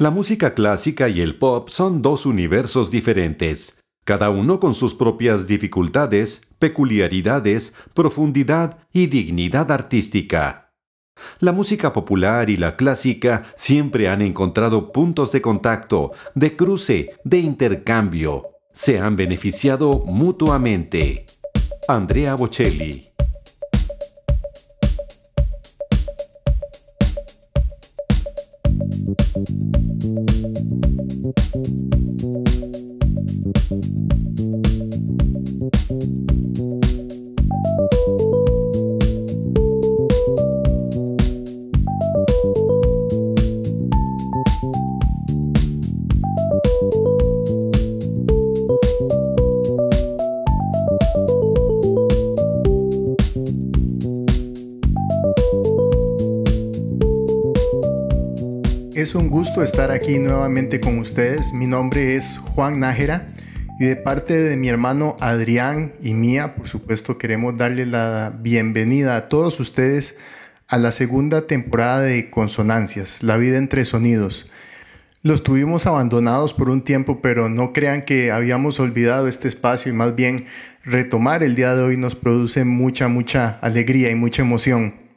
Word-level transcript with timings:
La 0.00 0.08
música 0.08 0.54
clásica 0.54 1.10
y 1.10 1.20
el 1.20 1.36
pop 1.36 1.68
son 1.68 2.00
dos 2.00 2.24
universos 2.24 2.90
diferentes, 2.90 3.82
cada 4.06 4.30
uno 4.30 4.58
con 4.58 4.72
sus 4.72 4.94
propias 4.94 5.46
dificultades, 5.46 6.40
peculiaridades, 6.58 7.74
profundidad 7.92 8.78
y 8.94 9.08
dignidad 9.08 9.70
artística. 9.70 10.72
La 11.38 11.52
música 11.52 11.92
popular 11.92 12.48
y 12.48 12.56
la 12.56 12.76
clásica 12.76 13.44
siempre 13.56 14.08
han 14.08 14.22
encontrado 14.22 14.90
puntos 14.90 15.32
de 15.32 15.42
contacto, 15.42 16.12
de 16.34 16.56
cruce, 16.56 17.10
de 17.24 17.40
intercambio. 17.40 18.46
Se 18.72 18.98
han 18.98 19.16
beneficiado 19.16 20.02
mutuamente. 20.06 21.26
Andrea 21.88 22.36
Bocelli 22.36 23.09
Thank 29.18 29.36
you. 34.38 34.39
Es 59.10 59.16
un 59.16 59.28
gusto 59.28 59.64
estar 59.64 59.90
aquí 59.90 60.20
nuevamente 60.20 60.78
con 60.78 61.00
ustedes. 61.00 61.52
Mi 61.52 61.66
nombre 61.66 62.14
es 62.14 62.38
Juan 62.54 62.78
Nájera 62.78 63.26
y 63.80 63.86
de 63.86 63.96
parte 63.96 64.36
de 64.40 64.56
mi 64.56 64.68
hermano 64.68 65.16
Adrián 65.18 65.94
y 66.00 66.14
mía, 66.14 66.54
por 66.54 66.68
supuesto, 66.68 67.18
queremos 67.18 67.56
darle 67.56 67.86
la 67.86 68.32
bienvenida 68.38 69.16
a 69.16 69.28
todos 69.28 69.58
ustedes 69.58 70.14
a 70.68 70.78
la 70.78 70.92
segunda 70.92 71.48
temporada 71.48 72.02
de 72.02 72.30
Consonancias, 72.30 73.24
La 73.24 73.36
vida 73.36 73.58
entre 73.58 73.84
sonidos. 73.84 74.48
Los 75.24 75.42
tuvimos 75.42 75.86
abandonados 75.86 76.54
por 76.54 76.70
un 76.70 76.82
tiempo, 76.82 77.20
pero 77.20 77.48
no 77.48 77.72
crean 77.72 78.02
que 78.02 78.30
habíamos 78.30 78.78
olvidado 78.78 79.26
este 79.26 79.48
espacio 79.48 79.90
y 79.90 79.96
más 79.96 80.14
bien 80.14 80.46
retomar 80.84 81.42
el 81.42 81.56
día 81.56 81.74
de 81.74 81.82
hoy 81.82 81.96
nos 81.96 82.14
produce 82.14 82.64
mucha, 82.64 83.08
mucha 83.08 83.58
alegría 83.60 84.08
y 84.12 84.14
mucha 84.14 84.42
emoción. 84.42 85.09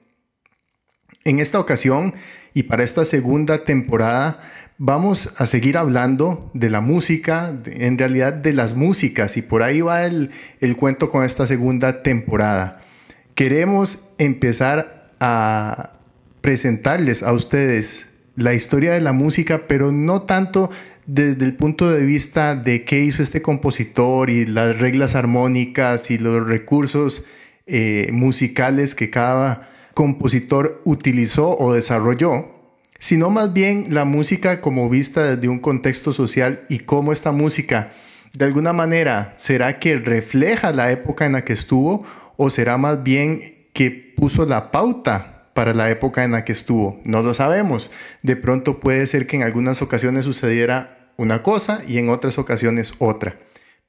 En 1.26 1.40
esta 1.40 1.60
ocasión 1.60 2.16
y 2.54 2.64
para 2.64 2.84
esta 2.84 3.06
segunda 3.06 3.64
temporada 3.64 4.42
vamos 4.78 5.34
a 5.38 5.46
seguir 5.46 5.78
hablando 5.78 6.52
de 6.54 6.70
la 6.70 6.82
música, 6.82 7.56
en 7.66 7.98
realidad 7.98 8.34
de 8.34 8.52
las 8.52 8.76
músicas, 8.76 9.38
y 9.38 9.42
por 9.42 9.64
ahí 9.64 9.80
va 9.80 10.06
el, 10.06 10.30
cuento 10.78 11.10
con 11.10 11.24
esta 11.24 11.48
segunda 11.48 12.04
temporada. 12.04 12.82
Queremos 13.36 14.04
empezar 14.18 15.12
a 15.22 15.94
presentarles 16.42 17.24
a 17.24 17.32
ustedes 17.32 18.08
la 18.36 18.54
historia 18.54 18.92
de 18.92 19.00
la 19.00 19.14
música, 19.14 19.62
pero 19.68 19.94
no 19.94 20.24
tanto 20.24 20.70
desde 21.06 21.46
el 21.46 21.56
punto 21.56 21.90
de 21.90 22.06
vista 22.06 22.56
de 22.58 22.84
qué 22.84 23.00
hizo 23.00 23.22
este 23.24 23.42
compositor 23.42 24.30
y 24.30 24.46
las 24.46 24.78
reglas 24.78 25.16
armónicas 25.16 26.12
y 26.12 26.18
los 26.18 26.46
recursos 26.46 27.24
eh, 27.66 28.10
musicales 28.12 28.94
que 28.94 29.10
cada 29.10 29.73
compositor 29.94 30.82
utilizó 30.86 31.58
o 31.58 31.74
desarrolló, 31.74 32.48
sino 33.00 33.30
más 33.30 33.54
bien 33.54 33.88
la 33.90 34.06
música 34.06 34.62
como 34.62 34.90
vista 34.90 35.24
desde 35.24 35.50
un 35.50 35.60
contexto 35.60 36.14
social 36.14 36.62
y 36.70 36.80
cómo 36.80 37.12
esta 37.12 37.32
música, 37.32 37.92
de 38.34 38.46
alguna 38.46 38.74
manera, 38.74 39.34
¿será 39.38 39.80
que 39.80 39.98
refleja 39.98 40.72
la 40.72 40.92
época 40.92 41.26
en 41.26 41.34
la 41.34 41.44
que 41.44 41.54
estuvo 41.54 42.06
o 42.38 42.50
será 42.50 42.78
más 42.78 43.04
bien 43.04 43.68
que 43.74 43.92
puso 43.92 44.46
la 44.46 44.72
pauta 44.72 45.50
para 45.54 45.74
la 45.74 45.90
época 45.90 46.24
en 46.24 46.32
la 46.32 46.46
que 46.46 46.54
estuvo? 46.54 47.02
No 47.06 47.22
lo 47.22 47.34
sabemos. 47.34 47.92
De 48.22 48.36
pronto 48.36 48.80
puede 48.80 49.06
ser 49.06 49.28
que 49.28 49.36
en 49.36 49.44
algunas 49.44 49.82
ocasiones 49.82 50.26
sucediera 50.26 51.12
una 51.18 51.44
cosa 51.44 51.82
y 51.88 51.98
en 51.98 52.10
otras 52.10 52.38
ocasiones 52.40 52.94
otra. 52.98 53.38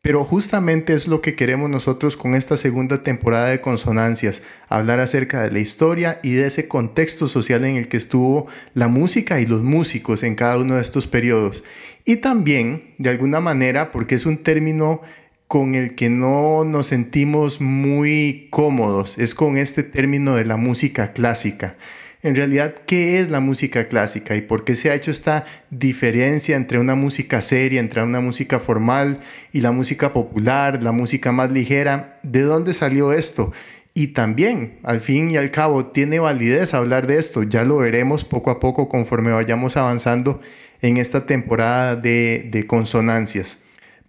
Pero 0.04 0.22
justamente 0.22 0.92
es 0.92 1.06
lo 1.06 1.22
que 1.22 1.34
queremos 1.34 1.70
nosotros 1.70 2.18
con 2.18 2.34
esta 2.34 2.58
segunda 2.58 3.02
temporada 3.02 3.48
de 3.48 3.62
Consonancias, 3.62 4.42
hablar 4.68 5.00
acerca 5.00 5.40
de 5.42 5.50
la 5.50 5.60
historia 5.60 6.20
y 6.22 6.32
de 6.34 6.46
ese 6.46 6.68
contexto 6.68 7.26
social 7.26 7.64
en 7.64 7.76
el 7.76 7.88
que 7.88 7.96
estuvo 7.96 8.46
la 8.74 8.88
música 8.88 9.40
y 9.40 9.46
los 9.46 9.62
músicos 9.62 10.22
en 10.22 10.34
cada 10.34 10.58
uno 10.58 10.74
de 10.74 10.82
estos 10.82 11.06
periodos. 11.06 11.64
Y 12.04 12.16
también, 12.16 12.92
de 12.98 13.08
alguna 13.08 13.40
manera, 13.40 13.92
porque 13.92 14.16
es 14.16 14.26
un 14.26 14.36
término 14.36 15.00
con 15.48 15.74
el 15.74 15.94
que 15.94 16.10
no 16.10 16.64
nos 16.64 16.88
sentimos 16.88 17.62
muy 17.62 18.48
cómodos, 18.50 19.16
es 19.16 19.34
con 19.34 19.56
este 19.56 19.84
término 19.84 20.34
de 20.34 20.44
la 20.44 20.58
música 20.58 21.14
clásica 21.14 21.78
en 22.24 22.34
realidad 22.34 22.74
qué 22.86 23.20
es 23.20 23.30
la 23.30 23.40
música 23.40 23.86
clásica 23.86 24.34
y 24.34 24.40
por 24.40 24.64
qué 24.64 24.74
se 24.74 24.90
ha 24.90 24.94
hecho 24.94 25.10
esta 25.10 25.44
diferencia 25.68 26.56
entre 26.56 26.78
una 26.78 26.94
música 26.94 27.42
seria, 27.42 27.80
entre 27.80 28.02
una 28.02 28.20
música 28.20 28.58
formal 28.58 29.18
y 29.52 29.60
la 29.60 29.72
música 29.72 30.14
popular, 30.14 30.82
la 30.82 30.90
música 30.90 31.32
más 31.32 31.52
ligera. 31.52 32.18
¿De 32.22 32.40
dónde 32.40 32.72
salió 32.72 33.12
esto? 33.12 33.52
Y 33.92 34.08
también, 34.08 34.78
al 34.84 35.00
fin 35.00 35.30
y 35.30 35.36
al 35.36 35.50
cabo, 35.50 35.86
tiene 35.86 36.18
validez 36.18 36.72
hablar 36.72 37.06
de 37.06 37.18
esto. 37.18 37.42
Ya 37.42 37.62
lo 37.62 37.76
veremos 37.76 38.24
poco 38.24 38.50
a 38.50 38.58
poco 38.58 38.88
conforme 38.88 39.30
vayamos 39.30 39.76
avanzando 39.76 40.40
en 40.80 40.96
esta 40.96 41.26
temporada 41.26 41.94
de, 41.94 42.64
consonancias. 42.66 43.58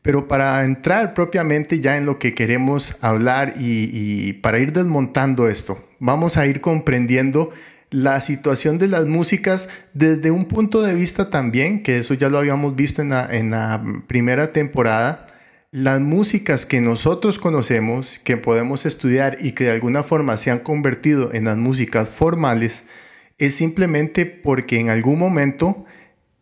Pero 0.02 0.30
para 0.30 0.64
entrar 0.64 1.14
propiamente 1.14 1.82
ya 1.82 1.98
en 1.98 2.06
lo 2.06 2.18
que 2.18 2.34
queremos 2.34 2.96
hablar 3.02 3.56
y, 3.60 3.90
y 3.92 4.34
para 4.34 4.60
ir 4.60 4.72
desmontando 4.72 5.50
esto, 5.50 5.84
vamos 6.00 6.38
a 6.38 6.46
ir 6.46 6.62
comprendiendo 6.62 7.52
la 7.92 8.20
situación 8.20 8.78
de 8.78 8.88
las 8.88 9.06
músicas 9.06 9.70
desde 9.94 10.32
un 10.32 10.46
punto 10.46 10.82
de 10.82 10.94
vista 10.94 11.30
también, 11.30 11.84
que 11.84 12.00
eso 12.00 12.14
ya 12.14 12.30
lo 12.30 12.38
habíamos 12.38 12.76
visto 12.76 13.02
en 13.02 13.10
la, 13.10 13.84
primera 14.08 14.52
temporada, 14.52 15.28
las 15.72 16.00
músicas 16.00 16.66
que 16.66 16.82
nosotros 16.82 17.38
conocemos, 17.38 18.20
que 18.20 18.38
podemos 18.38 18.86
estudiar 18.86 19.38
y 19.42 19.52
que 19.52 19.66
de 19.66 19.72
alguna 19.72 20.04
forma 20.04 20.38
se 20.38 20.52
han 20.52 20.60
convertido 20.60 21.34
en 21.34 21.46
las 21.46 21.58
músicas 21.58 22.10
formales, 22.10 22.84
es 23.38 23.56
simplemente 23.56 24.26
porque 24.26 24.80
en 24.80 24.90
algún 24.90 25.20
momento 25.20 25.86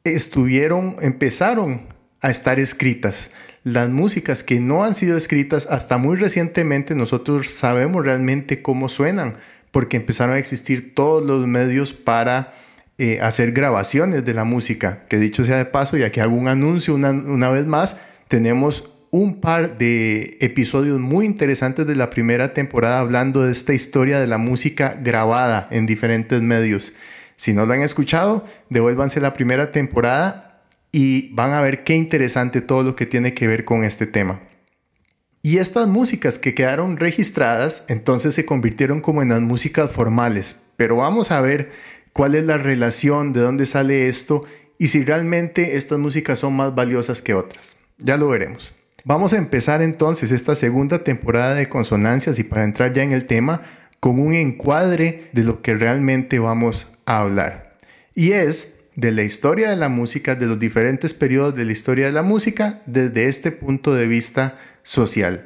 estuvieron, 0.03 0.97
empezaron 1.01 1.81
a 2.21 2.29
estar 2.29 2.59
escritas. 2.59 3.31
Las 3.63 3.89
músicas 3.89 4.43
que 4.43 4.59
no 4.59 4.83
han 4.83 4.93
sido 4.93 5.17
escritas 5.17 5.67
hasta 5.69 5.97
muy 5.97 6.17
recientemente 6.17 6.95
nosotros 6.95 7.49
sabemos 7.49 8.05
realmente 8.05 8.61
cómo 8.61 8.89
suenan, 8.89 9.35
porque 9.73 9.97
empezaron 9.97 10.35
a 10.35 10.37
existir 10.37 10.93
todos 10.93 11.25
los 11.25 11.47
medios 11.47 11.93
para 11.93 12.53
eh, 12.99 13.19
hacer 13.23 13.53
grabaciones 13.53 14.23
de 14.23 14.35
la 14.35 14.43
música. 14.43 15.03
Que 15.09 15.17
dicho 15.17 15.43
sea 15.43 15.57
de 15.57 15.65
paso, 15.65 15.97
y 15.97 16.03
aquí 16.03 16.19
hago 16.19 16.35
un 16.35 16.47
anuncio 16.47 16.93
una, 16.93 17.09
una 17.09 17.49
vez 17.49 17.65
más, 17.65 17.97
tenemos 18.27 18.87
un 19.09 19.41
par 19.41 19.79
de 19.79 20.37
episodios 20.41 20.99
muy 20.99 21.25
interesantes 21.25 21.87
de 21.87 21.95
la 21.95 22.11
primera 22.11 22.53
temporada 22.53 22.99
hablando 22.99 23.41
de 23.41 23.51
esta 23.51 23.73
historia 23.73 24.19
de 24.19 24.27
la 24.27 24.37
música 24.37 24.95
grabada 25.01 25.67
en 25.71 25.87
diferentes 25.87 26.39
medios. 26.43 26.93
Si 27.35 27.51
no 27.51 27.65
lo 27.65 27.73
han 27.73 27.81
escuchado, 27.81 28.45
devuélvanse 28.69 29.19
la 29.21 29.33
primera 29.33 29.71
temporada 29.71 30.61
y 30.91 31.33
van 31.33 31.51
a 31.51 31.61
ver 31.61 31.83
qué 31.83 31.95
interesante 31.95 32.61
todo 32.61 32.83
lo 32.83 32.95
que 32.95 33.07
tiene 33.07 33.33
que 33.33 33.47
ver 33.47 33.65
con 33.65 33.83
este 33.83 34.05
tema. 34.05 34.39
Y 35.45 35.57
estas 35.57 35.89
músicas 35.89 36.39
que 36.39 36.55
quedaron 36.55 36.95
registradas 36.95 37.83
entonces 37.89 38.33
se 38.33 38.45
convirtieron 38.45 39.01
como 39.01 39.21
en 39.21 39.27
las 39.27 39.41
músicas 39.41 39.91
formales. 39.91 40.61
Pero 40.77 40.95
vamos 40.95 41.31
a 41.31 41.41
ver 41.41 41.69
cuál 42.13 42.35
es 42.35 42.45
la 42.45 42.57
relación, 42.57 43.33
de 43.33 43.41
dónde 43.41 43.65
sale 43.65 44.07
esto 44.07 44.45
y 44.79 44.87
si 44.87 45.03
realmente 45.03 45.75
estas 45.75 45.99
músicas 45.99 46.39
son 46.39 46.55
más 46.55 46.73
valiosas 46.75 47.21
que 47.21 47.33
otras. 47.33 47.75
Ya 47.97 48.15
lo 48.15 48.29
veremos. 48.29 48.73
Vamos 49.03 49.33
a 49.33 49.37
empezar 49.37 49.81
entonces 49.81 50.31
esta 50.31 50.55
segunda 50.55 51.03
temporada 51.03 51.55
de 51.55 51.67
consonancias 51.67 52.39
y 52.39 52.45
para 52.45 52.63
entrar 52.63 52.93
ya 52.93 53.03
en 53.03 53.11
el 53.11 53.25
tema 53.25 53.63
con 53.99 54.19
un 54.19 54.33
encuadre 54.33 55.27
de 55.33 55.43
lo 55.43 55.61
que 55.61 55.75
realmente 55.75 56.39
vamos 56.39 56.89
a 57.05 57.19
hablar. 57.19 57.75
Y 58.15 58.31
es 58.31 58.69
de 58.95 59.11
la 59.11 59.23
historia 59.23 59.69
de 59.71 59.75
la 59.75 59.89
música, 59.89 60.35
de 60.35 60.45
los 60.45 60.57
diferentes 60.57 61.13
periodos 61.13 61.53
de 61.53 61.65
la 61.65 61.73
historia 61.73 62.05
de 62.05 62.13
la 62.13 62.23
música 62.23 62.81
desde 62.85 63.27
este 63.27 63.51
punto 63.51 63.93
de 63.93 64.07
vista 64.07 64.57
social. 64.83 65.45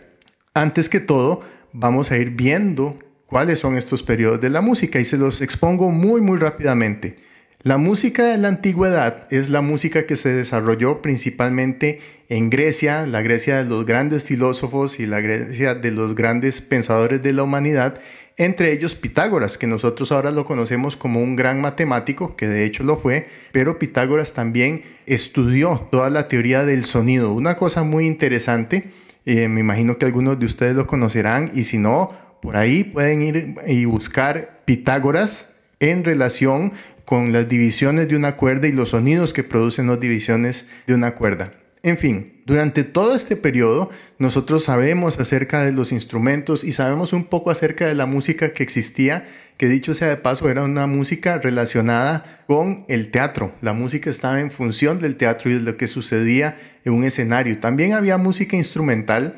Antes 0.54 0.90
que 0.90 1.00
todo, 1.00 1.44
vamos 1.72 2.12
a 2.12 2.18
ir 2.18 2.32
viendo 2.32 3.00
cuáles 3.28 3.60
son 3.60 3.78
estos 3.78 4.04
periodos 4.04 4.42
de 4.42 4.50
la 4.50 4.62
música 4.62 5.00
y 5.00 5.06
se 5.06 5.18
los 5.18 5.42
expongo 5.42 5.92
muy 5.92 6.22
muy 6.22 6.38
rápidamente. 6.38 7.16
La 7.64 7.78
música 7.78 8.24
de 8.24 8.38
la 8.38 8.48
antigüedad 8.50 9.28
es 9.30 9.50
la 9.50 9.62
música 9.62 10.06
que 10.06 10.16
se 10.16 10.30
desarrolló 10.30 11.02
principalmente 11.02 12.02
en 12.30 12.50
Grecia, 12.50 13.06
la 13.06 13.22
Grecia 13.22 13.58
de 13.58 13.70
los 13.70 13.86
grandes 13.86 14.24
filósofos 14.24 15.00
y 15.00 15.06
la 15.06 15.22
Grecia 15.22 15.76
de 15.76 15.92
los 15.92 16.16
grandes 16.16 16.62
pensadores 16.62 17.22
de 17.24 17.34
la 17.34 17.44
humanidad, 17.44 18.00
entre 18.38 18.72
ellos 18.72 18.94
Pitágoras, 18.94 19.58
que 19.58 19.66
nosotros 19.66 20.12
ahora 20.12 20.30
lo 20.30 20.46
conocemos 20.46 20.96
como 20.96 21.22
un 21.22 21.36
gran 21.36 21.60
matemático, 21.60 22.36
que 22.36 22.48
de 22.48 22.64
hecho 22.64 22.84
lo 22.84 22.96
fue, 22.96 23.28
pero 23.52 23.80
Pitágoras 23.80 24.34
también 24.34 24.84
estudió 25.08 25.88
toda 25.92 26.12
la 26.12 26.28
teoría 26.28 26.64
del 26.64 26.86
sonido. 26.86 27.34
Una 27.34 27.58
cosa 27.58 27.84
muy 27.84 28.06
interesante, 28.06 28.92
eh, 29.30 29.50
me 29.50 29.60
imagino 29.60 29.98
que 29.98 30.06
algunos 30.06 30.40
de 30.40 30.46
ustedes 30.46 30.74
lo 30.74 30.88
conocerán 30.88 31.52
y 31.54 31.66
si 31.66 31.78
no, 31.78 32.14
por 32.42 32.56
ahí 32.56 32.86
pueden 32.86 33.22
ir 33.22 33.56
y 33.68 33.84
buscar 33.84 34.62
Pitágoras 34.64 35.50
en 35.82 36.06
relación 36.06 36.72
con 37.04 37.34
las 37.34 37.50
divisiones 37.50 38.08
de 38.08 38.16
una 38.16 38.38
cuerda 38.38 38.70
y 38.70 38.72
los 38.72 38.90
sonidos 38.90 39.34
que 39.34 39.44
producen 39.44 39.88
las 39.88 40.00
divisiones 40.00 40.66
de 40.88 40.94
una 40.94 41.16
cuerda. 41.16 41.52
En 41.84 41.98
fin, 41.98 42.42
durante 42.46 42.86
todo 42.86 43.16
este 43.16 43.36
periodo 43.36 43.90
nosotros 44.18 44.64
sabemos 44.64 45.20
acerca 45.20 45.64
de 45.64 45.74
los 45.74 45.92
instrumentos 45.92 46.64
y 46.64 46.72
sabemos 46.72 47.12
un 47.12 47.26
poco 47.26 47.52
acerca 47.52 47.86
de 47.86 47.96
la 47.96 48.06
música 48.06 48.54
que 48.54 48.64
existía, 48.64 49.26
que 49.58 49.68
dicho 49.68 49.94
sea 49.94 50.08
de 50.08 50.18
paso 50.18 50.50
era 50.50 50.64
una 50.64 50.88
música 50.88 51.38
relacionada 51.38 52.44
con 52.48 52.86
el 52.88 53.12
teatro. 53.12 53.54
La 53.62 53.74
música 53.74 54.10
estaba 54.10 54.40
en 54.40 54.52
función 54.52 55.00
del 55.00 55.18
teatro 55.18 55.52
y 55.52 55.56
de 55.56 55.60
lo 55.60 55.76
que 55.76 55.88
sucedía 55.88 56.58
en 56.88 56.94
un 56.94 57.04
escenario. 57.04 57.60
También 57.60 57.94
había 57.94 58.18
música 58.18 58.58
instrumental 58.58 59.38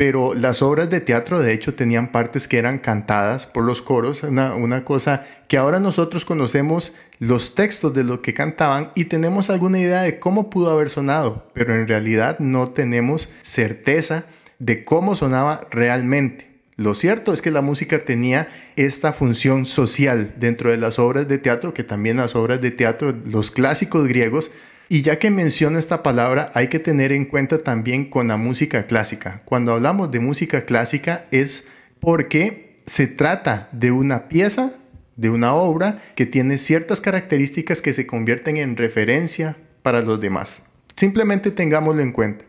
pero 0.00 0.32
las 0.32 0.62
obras 0.62 0.88
de 0.88 1.02
teatro 1.02 1.40
de 1.40 1.52
hecho 1.52 1.74
tenían 1.74 2.10
partes 2.10 2.48
que 2.48 2.56
eran 2.56 2.78
cantadas 2.78 3.44
por 3.44 3.64
los 3.64 3.82
coros, 3.82 4.22
una, 4.22 4.54
una, 4.54 4.82
cosa 4.82 5.26
que 5.46 5.58
ahora 5.58 5.78
nosotros 5.78 6.24
conocemos 6.24 6.94
los 7.18 7.54
textos 7.54 7.92
de 7.92 8.02
lo 8.02 8.22
que 8.22 8.32
cantaban 8.32 8.92
y 8.94 9.04
tenemos 9.04 9.50
alguna 9.50 9.78
idea 9.78 10.00
de 10.00 10.18
cómo 10.18 10.48
pudo 10.48 10.70
haber 10.70 10.88
sonado, 10.88 11.50
pero 11.52 11.74
en 11.74 11.86
realidad 11.86 12.38
no 12.38 12.70
tenemos 12.70 13.30
certeza 13.42 14.24
de 14.58 14.86
cómo 14.86 15.16
sonaba 15.16 15.68
realmente. 15.70 16.48
Lo 16.76 16.94
cierto 16.94 17.34
es 17.34 17.42
que 17.42 17.50
la 17.50 17.60
música 17.60 17.98
tenía 17.98 18.48
esta 18.76 19.12
función 19.12 19.66
social 19.66 20.32
dentro 20.38 20.70
de 20.70 20.78
las 20.78 20.98
obras 20.98 21.28
de 21.28 21.36
teatro, 21.36 21.74
que 21.74 21.84
también 21.84 22.16
las 22.16 22.34
obras 22.34 22.62
de 22.62 22.70
teatro, 22.70 23.14
los 23.26 23.50
clásicos 23.50 24.08
griegos, 24.08 24.50
y 24.92 25.02
ya 25.02 25.20
que 25.20 25.30
menciono 25.30 25.78
esta 25.78 26.02
palabra, 26.02 26.50
hay 26.52 26.66
que 26.66 26.80
tener 26.80 27.12
en 27.12 27.24
cuenta 27.24 27.58
también 27.58 28.06
con 28.06 28.26
la 28.26 28.36
música 28.36 28.86
clásica. 28.86 29.40
Cuando 29.44 29.72
hablamos 29.72 30.10
de 30.10 30.18
música 30.18 30.62
clásica 30.62 31.26
es 31.30 31.62
porque 32.00 32.76
se 32.86 33.06
trata 33.06 33.68
de 33.70 33.92
una 33.92 34.28
pieza, 34.28 34.72
de 35.14 35.30
una 35.30 35.54
obra 35.54 36.02
que 36.16 36.26
tiene 36.26 36.58
ciertas 36.58 37.00
características 37.00 37.80
que 37.80 37.92
se 37.92 38.04
convierten 38.08 38.56
en 38.56 38.76
referencia 38.76 39.56
para 39.82 40.00
los 40.00 40.20
demás. 40.20 40.64
Simplemente 40.96 41.52
tengámoslo 41.52 42.02
en 42.02 42.10
cuenta. 42.10 42.44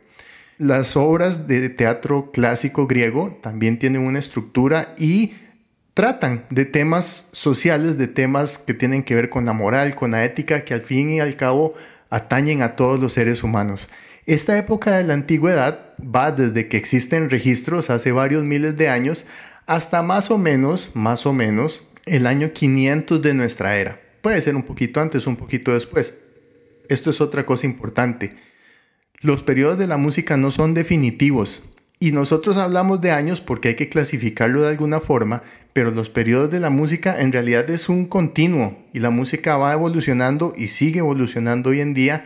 Las 0.57 0.97
obras 0.97 1.45
de 1.45 1.69
teatro 1.69 2.31
clásico 2.31 2.88
griego 2.88 3.38
también 3.43 3.77
tienen 3.77 4.01
una 4.01 4.17
estructura 4.17 4.95
y 4.97 5.35
tratan 5.93 6.45
de 6.49 6.65
temas 6.65 7.27
sociales, 7.33 7.99
de 7.99 8.07
temas 8.07 8.57
que 8.57 8.73
tienen 8.73 9.03
que 9.03 9.13
ver 9.13 9.29
con 9.29 9.45
la 9.45 9.53
moral, 9.53 9.93
con 9.93 10.09
la 10.09 10.25
ética, 10.25 10.65
que 10.65 10.73
al 10.73 10.81
fin 10.81 11.11
y 11.11 11.19
al 11.19 11.35
cabo 11.35 11.75
atañen 12.12 12.62
a 12.62 12.75
todos 12.75 13.00
los 13.00 13.13
seres 13.13 13.42
humanos. 13.42 13.90
Esta 14.28 14.56
época 14.60 14.96
de 14.98 15.04
la 15.04 15.16
antigüedad 15.16 15.96
va 16.00 16.31
desde 16.31 16.68
que 16.68 16.78
existen 16.78 17.31
registros 17.31 17.90
hace 17.90 18.12
varios 18.12 18.44
miles 18.44 18.78
de 18.78 18.90
años 18.90 19.25
hasta 19.66 20.04
más 20.04 20.30
o 20.30 20.38
menos, 20.38 20.92
más 20.94 21.25
o 21.25 21.34
menos, 21.34 21.88
el 22.06 22.28
año 22.28 22.54
500 22.54 23.22
de 23.22 23.34
nuestra 23.34 23.78
era. 23.78 24.00
Puede 24.22 24.42
ser 24.42 24.56
un 24.56 24.63
poquito 24.63 25.02
antes, 25.02 25.25
un 25.25 25.38
poquito 25.38 25.74
después. 25.74 26.16
Esto 26.90 27.10
es 27.10 27.22
otra 27.22 27.46
cosa 27.46 27.66
importante. 27.66 28.30
Los 29.22 29.42
periodos 29.44 29.80
de 29.80 29.88
la 29.88 29.98
música 29.98 30.38
no 30.38 30.52
son 30.52 30.74
definitivos 30.74 31.63
y 32.01 32.12
nosotros 32.12 32.57
hablamos 32.57 33.00
de 33.00 33.12
años 33.12 33.42
porque 33.42 33.69
hay 33.69 33.75
que 33.75 33.88
clasificarlo 33.88 34.63
de 34.63 34.69
alguna 34.69 35.00
forma, 35.00 35.44
pero 35.71 35.92
los 35.92 36.09
periodos 36.09 36.50
de 36.50 36.59
la 36.59 36.71
música 36.71 37.21
en 37.21 37.31
realidad 37.31 37.69
es 37.69 37.89
un 37.89 38.06
continuo 38.06 38.75
y 38.92 39.00
la 39.00 39.12
música 39.12 39.56
va 39.56 39.71
evolucionando 39.71 40.51
y 40.57 40.68
sigue 40.68 41.00
evolucionando 41.00 41.69
hoy 41.69 41.80
en 41.80 41.94
día 41.94 42.25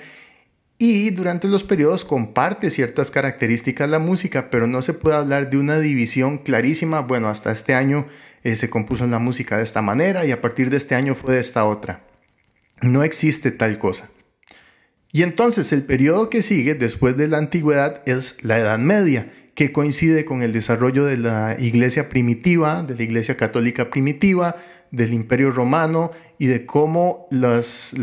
y 0.78 1.10
durante 1.10 1.50
los 1.50 1.66
periodos 1.66 2.06
comparte 2.06 2.70
ciertas 2.70 3.12
características 3.12 3.90
la 3.90 4.00
música, 4.00 4.50
pero 4.50 4.66
no 4.66 4.82
se 4.82 4.94
puede 4.94 5.18
hablar 5.18 5.50
de 5.50 5.58
una 5.58 5.78
división 5.78 6.38
clarísima, 6.38 7.02
bueno, 7.02 7.28
hasta 7.28 7.52
este 7.52 7.74
año 7.74 8.08
eh, 8.46 8.56
se 8.56 8.70
compuso 8.70 9.06
la 9.08 9.20
música 9.20 9.58
de 9.58 9.64
esta 9.64 9.82
manera 9.82 10.26
y 10.26 10.32
a 10.32 10.40
partir 10.40 10.70
de 10.70 10.78
este 10.78 10.96
año 10.96 11.16
fue 11.16 11.34
de 11.34 11.42
esta 11.42 11.66
otra. 11.66 12.02
No 12.82 13.04
existe 13.04 13.52
tal 13.52 13.78
cosa. 13.78 14.10
Y 15.16 15.24
entonces 15.24 15.72
el 15.72 15.84
periodo 15.84 16.30
que 16.30 16.42
sigue 16.42 16.76
después 16.76 17.16
de 17.16 17.30
la 17.30 17.38
antigüedad 17.38 18.02
es 18.06 18.36
la 18.42 18.60
Edad 18.60 18.80
Media 18.80 19.32
que 19.54 19.72
coincide 19.72 20.26
con 20.26 20.42
el 20.42 20.52
desarrollo 20.52 21.06
de 21.06 21.16
la 21.16 21.56
iglesia 21.58 22.10
primitiva, 22.10 22.84
de 22.84 22.96
la 22.96 23.04
iglesia 23.04 23.38
católica 23.38 23.90
primitiva, 23.90 24.58
del 24.92 25.14
imperio 25.14 25.52
romano 25.52 26.12
y 26.38 26.48
de 26.48 26.66
cómo 26.66 27.30
los, 27.32 27.94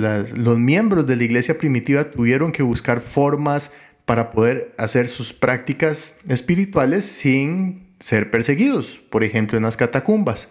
miembros 0.56 1.06
de 1.06 1.16
la 1.16 1.24
iglesia 1.24 1.58
primitiva 1.58 2.04
tuvieron 2.04 2.50
que 2.50 2.62
buscar 2.62 3.00
formas 3.00 3.72
para 4.06 4.30
poder 4.30 4.74
hacer 4.78 5.06
sus 5.06 5.34
prácticas 5.34 6.16
espirituales 6.28 7.04
sin 7.04 7.88
ser 8.00 8.30
perseguidos, 8.30 9.02
por 9.10 9.22
ejemplo 9.22 9.58
en 9.58 9.64
las 9.64 9.76
catacumbas. 9.76 10.48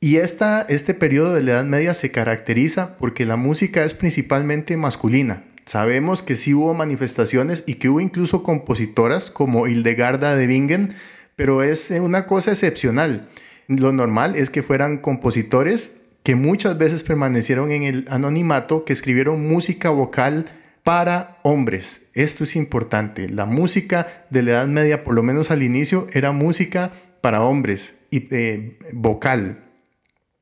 Y 0.00 0.16
esta, 0.16 0.62
este 0.62 0.94
periodo 0.94 1.34
de 1.34 1.42
la 1.42 1.50
Edad 1.50 1.64
Media 1.66 1.92
se 1.92 2.10
caracteriza 2.10 2.96
porque 2.96 3.26
la 3.26 3.36
música 3.36 3.84
es 3.84 3.92
principalmente 3.92 4.78
masculina. 4.78 5.44
Sabemos 5.66 6.22
que 6.22 6.36
sí 6.36 6.54
hubo 6.54 6.74
manifestaciones 6.74 7.64
y 7.66 7.74
que 7.74 7.88
hubo 7.88 8.00
incluso 8.00 8.42
compositoras 8.42 9.30
como 9.30 9.66
Hildegarda 9.66 10.36
de 10.36 10.46
Bingen, 10.46 10.94
pero 11.36 11.62
es 11.62 11.90
una 11.90 12.26
cosa 12.26 12.52
excepcional. 12.52 13.28
Lo 13.66 13.92
normal 13.92 14.36
es 14.36 14.50
que 14.50 14.62
fueran 14.62 14.98
compositores 14.98 15.92
que 16.22 16.34
muchas 16.36 16.76
veces 16.78 17.02
permanecieron 17.02 17.70
en 17.70 17.82
el 17.82 18.06
anonimato, 18.10 18.84
que 18.84 18.92
escribieron 18.92 19.46
música 19.46 19.90
vocal 19.90 20.46
para 20.82 21.38
hombres. 21.42 22.02
Esto 22.12 22.44
es 22.44 22.56
importante. 22.56 23.28
La 23.28 23.46
música 23.46 24.26
de 24.30 24.42
la 24.42 24.50
Edad 24.52 24.66
Media, 24.66 25.02
por 25.02 25.14
lo 25.14 25.22
menos 25.22 25.50
al 25.50 25.62
inicio, 25.62 26.06
era 26.12 26.32
música 26.32 26.92
para 27.20 27.42
hombres 27.42 27.94
y 28.10 28.28
eh, 28.34 28.78
vocal. 28.92 29.64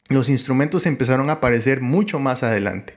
Los 0.09 0.29
instrumentos 0.29 0.85
empezaron 0.87 1.31
a 1.31 1.35
aparecer 1.35 1.81
mucho 1.81 2.19
más 2.19 2.43
adelante. 2.43 2.95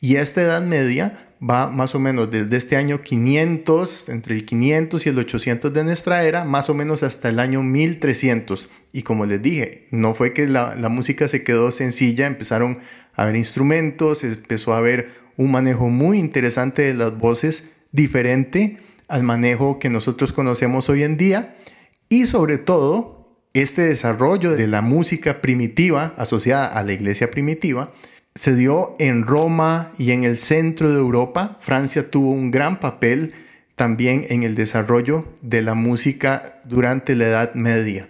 Y 0.00 0.16
esta 0.16 0.42
Edad 0.42 0.62
Media 0.62 1.27
va 1.42 1.68
más 1.68 1.94
o 1.94 1.98
menos 1.98 2.30
desde 2.30 2.56
este 2.56 2.76
año 2.76 3.02
500, 3.02 4.08
entre 4.08 4.34
el 4.34 4.44
500 4.44 5.06
y 5.06 5.08
el 5.08 5.18
800 5.18 5.72
de 5.72 5.84
nuestra 5.84 6.24
era, 6.24 6.44
más 6.44 6.68
o 6.70 6.74
menos 6.74 7.02
hasta 7.02 7.28
el 7.28 7.38
año 7.38 7.62
1300. 7.62 8.68
Y 8.92 9.02
como 9.02 9.26
les 9.26 9.40
dije, 9.40 9.86
no 9.90 10.14
fue 10.14 10.32
que 10.32 10.46
la, 10.48 10.74
música 10.88 11.28
se 11.28 11.44
quedó 11.44 11.70
sencilla, 11.70 12.26
empezaron 12.26 12.78
a 13.14 13.22
haber 13.22 13.36
instrumentos, 13.36 14.24
empezó 14.24 14.72
a 14.72 14.78
haber 14.78 15.10
un 15.36 15.52
manejo 15.52 15.88
muy 15.88 16.18
interesante 16.18 16.82
de 16.82 16.94
las 16.94 17.16
voces, 17.16 17.72
diferente 17.92 18.78
al 19.06 19.22
manejo 19.22 19.78
que 19.78 19.88
nosotros 19.88 20.32
conocemos 20.32 20.88
hoy 20.88 21.02
en 21.02 21.16
día. 21.16 21.56
Y 22.08 22.26
sobre 22.26 22.58
todo, 22.58 23.18
este 23.54 23.82
desarrollo 23.82 24.56
de 24.56 24.66
la 24.66 24.82
música 24.82 25.40
primitiva 25.40 26.14
asociada 26.16 26.66
a 26.66 26.82
la 26.82 26.92
iglesia 26.92 27.30
primitiva, 27.30 27.92
se 28.38 28.54
dio 28.54 28.94
en 29.00 29.24
Roma 29.24 29.90
y 29.98 30.12
en 30.12 30.22
el 30.22 30.36
centro 30.36 30.92
de 30.92 31.00
Europa. 31.00 31.56
Francia 31.58 32.08
tuvo 32.08 32.30
un 32.30 32.52
gran 32.52 32.78
papel 32.78 33.34
también 33.74 34.26
en 34.28 34.44
el 34.44 34.54
desarrollo 34.54 35.26
de 35.42 35.60
la 35.60 35.74
música 35.74 36.60
durante 36.64 37.16
la 37.16 37.24
Edad 37.24 37.54
Media. 37.54 38.08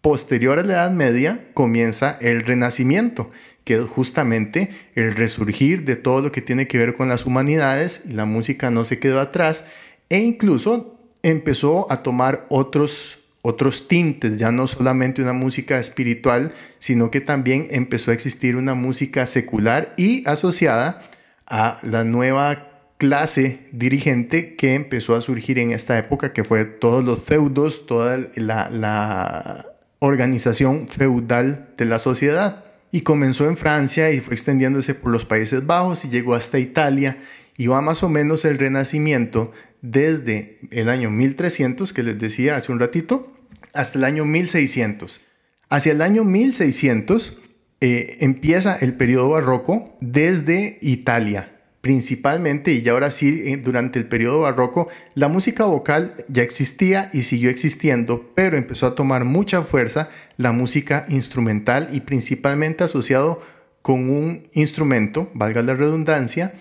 Posterior 0.00 0.58
a 0.58 0.62
la 0.62 0.72
Edad 0.72 0.90
Media 0.92 1.50
comienza 1.52 2.16
el 2.22 2.40
Renacimiento, 2.40 3.28
que 3.64 3.74
es 3.74 3.82
justamente 3.82 4.70
el 4.94 5.12
resurgir 5.12 5.84
de 5.84 5.96
todo 5.96 6.22
lo 6.22 6.32
que 6.32 6.40
tiene 6.40 6.66
que 6.66 6.78
ver 6.78 6.94
con 6.94 7.10
las 7.10 7.26
humanidades 7.26 8.00
la 8.06 8.24
música 8.24 8.70
no 8.70 8.84
se 8.84 8.98
quedó 8.98 9.20
atrás 9.20 9.64
e 10.08 10.20
incluso 10.20 10.98
empezó 11.22 11.86
a 11.92 12.02
tomar 12.02 12.46
otros 12.48 13.19
otros 13.42 13.88
tintes, 13.88 14.36
ya 14.36 14.52
no 14.52 14.66
solamente 14.66 15.22
una 15.22 15.32
música 15.32 15.78
espiritual, 15.78 16.52
sino 16.78 17.10
que 17.10 17.20
también 17.20 17.68
empezó 17.70 18.10
a 18.10 18.14
existir 18.14 18.56
una 18.56 18.74
música 18.74 19.24
secular 19.26 19.94
y 19.96 20.28
asociada 20.28 21.02
a 21.46 21.78
la 21.82 22.04
nueva 22.04 22.70
clase 23.00 23.60
dirigente 23.72 24.56
que 24.56 24.74
empezó 24.74 25.16
a 25.16 25.22
surgir 25.22 25.58
en 25.58 25.72
esta 25.72 25.98
época, 25.98 26.34
que 26.34 26.44
fue 26.44 26.66
todos 26.66 27.02
los 27.02 27.24
feudos, 27.24 27.86
toda 27.86 28.18
la, 28.36 29.66
organización 30.02 30.88
feudal 30.88 31.68
de 31.76 31.84
la 31.84 31.98
sociedad. 31.98 32.64
Y 32.90 33.02
comenzó 33.02 33.46
en 33.46 33.58
Francia 33.58 34.10
y 34.10 34.20
fue 34.20 34.34
extendiéndose 34.34 34.94
por 34.94 35.12
los 35.12 35.26
Países 35.26 35.66
Bajos 35.66 36.06
y 36.06 36.08
llegó 36.08 36.34
hasta 36.34 36.58
Italia 36.58 37.18
y 37.58 37.66
va 37.66 37.82
más 37.82 38.02
o 38.02 38.08
menos 38.08 38.46
el 38.46 38.58
renacimiento 38.58 39.52
desde 39.82 40.58
el 40.70 40.88
año 40.88 41.10
1300, 41.10 41.92
que 41.92 42.02
les 42.02 42.18
decía 42.18 42.56
hace 42.56 42.72
un 42.72 42.80
ratito, 42.80 43.32
hasta 43.72 43.98
el 43.98 44.04
año 44.04 44.24
1600. 44.24 45.22
Hacia 45.68 45.92
el 45.92 46.02
año 46.02 46.24
1600 46.24 47.38
eh, 47.80 48.18
empieza 48.20 48.76
el 48.76 48.94
periodo 48.94 49.30
barroco 49.30 49.96
desde 50.00 50.78
Italia. 50.82 51.56
principalmente, 51.80 52.74
y 52.74 52.82
ya 52.82 52.92
ahora 52.92 53.10
sí, 53.10 53.42
eh, 53.46 53.56
durante 53.56 53.98
el 53.98 54.04
periodo 54.04 54.40
barroco, 54.40 54.88
la 55.14 55.28
música 55.28 55.64
vocal 55.64 56.14
ya 56.28 56.42
existía 56.42 57.08
y 57.14 57.22
siguió 57.22 57.48
existiendo, 57.48 58.32
pero 58.34 58.58
empezó 58.58 58.86
a 58.86 58.94
tomar 58.94 59.24
mucha 59.24 59.62
fuerza 59.62 60.10
la 60.36 60.52
música 60.52 61.06
instrumental 61.08 61.88
y 61.90 62.00
principalmente 62.00 62.84
asociado 62.84 63.40
con 63.80 64.10
un 64.10 64.46
instrumento, 64.52 65.30
valga 65.32 65.62
la 65.62 65.72
redundancia, 65.72 66.52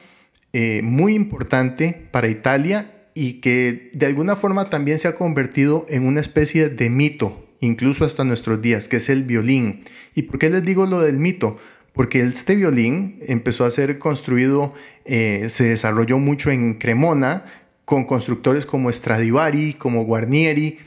eh, 0.54 0.80
muy 0.84 1.16
importante 1.16 2.08
para 2.12 2.30
Italia 2.30 2.99
y 3.20 3.42
que 3.42 3.92
de 3.92 4.06
alguna 4.06 4.38
forma 4.38 4.70
también 4.70 4.98
se 4.98 5.10
ha 5.10 5.16
convertido 5.16 5.86
en 5.90 6.08
una 6.08 6.22
especie 6.22 6.70
de 6.70 6.90
mito, 6.90 7.46
incluso 7.60 8.06
hasta 8.06 8.24
nuestros 8.24 8.62
días, 8.62 8.88
que 8.88 8.96
es 8.96 9.10
el 9.10 9.24
violín. 9.24 9.84
¿Y 10.16 10.22
por 10.22 10.40
qué 10.40 10.50
les 10.50 10.64
digo 10.64 10.86
lo 10.86 11.02
del 11.02 11.20
mito? 11.20 11.58
Porque 11.92 12.22
este 12.22 12.56
violín 12.56 13.20
empezó 13.28 13.66
a 13.66 13.72
ser 13.72 14.00
construido 14.00 14.74
eh, 15.04 15.50
se 15.50 15.66
desarrolló 15.66 16.18
mucho 16.18 16.50
en 16.50 16.76
Cremona 16.76 17.44
con 17.84 18.06
constructores 18.06 18.66
como 18.66 18.90
Stradivari, 18.90 19.74
como 19.74 20.06
Guarnieri, 20.06 20.78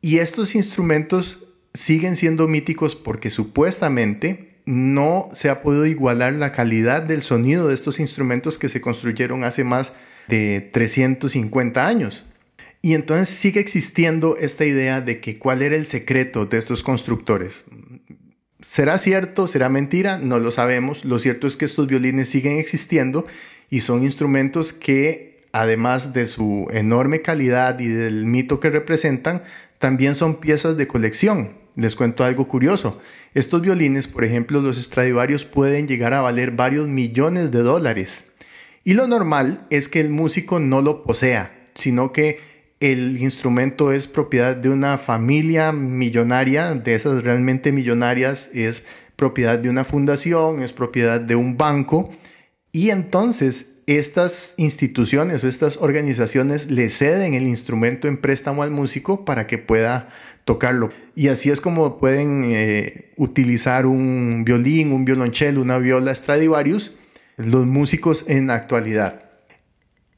y 0.00 0.18
estos 0.20 0.54
instrumentos 0.54 1.44
siguen 1.74 2.16
siendo 2.16 2.48
míticos 2.48 2.96
porque 2.96 3.28
supuestamente 3.28 4.54
no 4.64 5.28
se 5.34 5.50
ha 5.50 5.60
podido 5.60 5.84
igualar 5.84 6.32
la 6.32 6.52
calidad 6.52 7.02
del 7.02 7.20
sonido 7.20 7.68
de 7.68 7.74
estos 7.74 8.00
instrumentos 8.00 8.56
que 8.56 8.70
se 8.70 8.80
construyeron 8.80 9.44
hace 9.44 9.64
más 9.64 9.92
de 10.28 10.60
350 10.72 11.86
años. 11.86 12.26
Y 12.80 12.94
entonces 12.94 13.28
sigue 13.28 13.60
existiendo 13.60 14.36
esta 14.36 14.64
idea 14.64 15.00
de 15.00 15.20
que 15.20 15.38
cuál 15.38 15.62
era 15.62 15.74
el 15.74 15.84
secreto 15.84 16.46
de 16.46 16.58
estos 16.58 16.82
constructores. 16.82 17.64
¿Será 18.60 18.98
cierto? 18.98 19.46
¿Será 19.46 19.68
mentira? 19.68 20.18
No 20.18 20.38
lo 20.38 20.50
sabemos. 20.50 21.04
Lo 21.04 21.18
cierto 21.18 21.46
es 21.46 21.56
que 21.56 21.64
estos 21.64 21.86
violines 21.86 22.28
siguen 22.28 22.58
existiendo 22.58 23.26
y 23.70 23.80
son 23.80 24.04
instrumentos 24.04 24.72
que, 24.72 25.44
además 25.52 26.12
de 26.12 26.26
su 26.26 26.68
enorme 26.72 27.22
calidad 27.22 27.78
y 27.80 27.86
del 27.86 28.26
mito 28.26 28.60
que 28.60 28.70
representan, 28.70 29.42
también 29.78 30.14
son 30.14 30.40
piezas 30.40 30.76
de 30.76 30.88
colección. 30.88 31.54
Les 31.76 31.94
cuento 31.94 32.24
algo 32.24 32.48
curioso. 32.48 33.00
Estos 33.34 33.62
violines, 33.62 34.08
por 34.08 34.24
ejemplo, 34.24 34.60
los 34.60 34.76
Stradivarius 34.76 35.44
pueden 35.44 35.86
llegar 35.86 36.12
a 36.12 36.20
valer 36.20 36.50
varios 36.50 36.88
millones 36.88 37.52
de 37.52 37.60
dólares. 37.60 38.32
Y 38.84 38.94
lo 38.94 39.06
normal 39.06 39.66
es 39.70 39.88
que 39.88 40.00
el 40.00 40.10
músico 40.10 40.60
no 40.60 40.82
lo 40.82 41.02
posea, 41.02 41.52
sino 41.74 42.12
que 42.12 42.40
el 42.80 43.20
instrumento 43.20 43.92
es 43.92 44.06
propiedad 44.06 44.56
de 44.56 44.70
una 44.70 44.98
familia 44.98 45.72
millonaria, 45.72 46.74
de 46.74 46.94
esas 46.94 47.24
realmente 47.24 47.72
millonarias, 47.72 48.50
es 48.54 48.84
propiedad 49.16 49.58
de 49.58 49.68
una 49.68 49.84
fundación, 49.84 50.62
es 50.62 50.72
propiedad 50.72 51.20
de 51.20 51.34
un 51.34 51.56
banco, 51.56 52.08
y 52.70 52.90
entonces 52.90 53.70
estas 53.88 54.54
instituciones 54.58 55.42
o 55.42 55.48
estas 55.48 55.78
organizaciones 55.78 56.70
le 56.70 56.90
ceden 56.90 57.32
el 57.34 57.46
instrumento 57.46 58.06
en 58.06 58.18
préstamo 58.18 58.62
al 58.62 58.70
músico 58.70 59.24
para 59.24 59.46
que 59.46 59.56
pueda 59.56 60.10
tocarlo. 60.44 60.90
Y 61.14 61.28
así 61.28 61.50
es 61.50 61.60
como 61.60 61.98
pueden 61.98 62.44
eh, 62.44 63.10
utilizar 63.16 63.86
un 63.86 64.44
violín, 64.44 64.92
un 64.92 65.06
violonchelo, 65.06 65.62
una 65.62 65.78
viola 65.78 66.14
Stradivarius, 66.14 66.97
los 67.38 67.66
músicos 67.66 68.24
en 68.28 68.48
la 68.48 68.54
actualidad. 68.54 69.22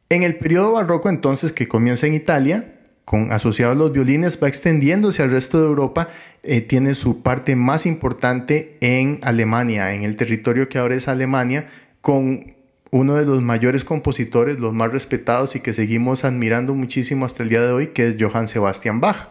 En 0.09 0.25
el 0.25 0.37
periodo 0.37 0.73
barroco 0.73 1.09
entonces 1.09 1.53
que 1.53 1.69
comienza 1.69 2.07
en 2.07 2.15
Italia, 2.15 2.81
con 3.05 3.33
asociados 3.33 3.77
los 3.77 3.93
violines, 3.93 4.43
va 4.43 4.49
extendiéndose 4.49 5.23
al 5.23 5.31
resto 5.31 5.61
de 5.61 5.67
Europa, 5.67 6.09
eh, 6.43 6.61
tiene 6.61 6.95
su 6.95 7.23
parte 7.23 7.55
más 7.55 7.87
importante 7.87 8.77
en 8.81 9.21
Alemania, 9.23 9.95
en 9.95 10.03
el 10.03 10.17
territorio 10.17 10.69
que 10.69 10.79
ahora 10.79 10.97
es 10.97 11.07
Alemania, 11.07 11.69
con 12.01 12.55
uno 12.91 13.15
de 13.15 13.25
los 13.25 13.43
mayores 13.43 13.85
compositores, 13.85 14.59
los 14.59 14.73
más 14.73 14.91
respetados 14.91 15.55
y 15.55 15.61
que 15.61 15.73
seguimos 15.73 16.25
admirando 16.25 16.75
muchísimo 16.75 17.25
hasta 17.25 17.43
el 17.43 17.49
día 17.51 17.63
de 17.63 17.73
hoy, 17.73 17.87
que 17.89 18.09
es 18.09 18.17
Johann 18.19 18.49
Sebastian 18.49 19.01
Bach. 19.01 19.29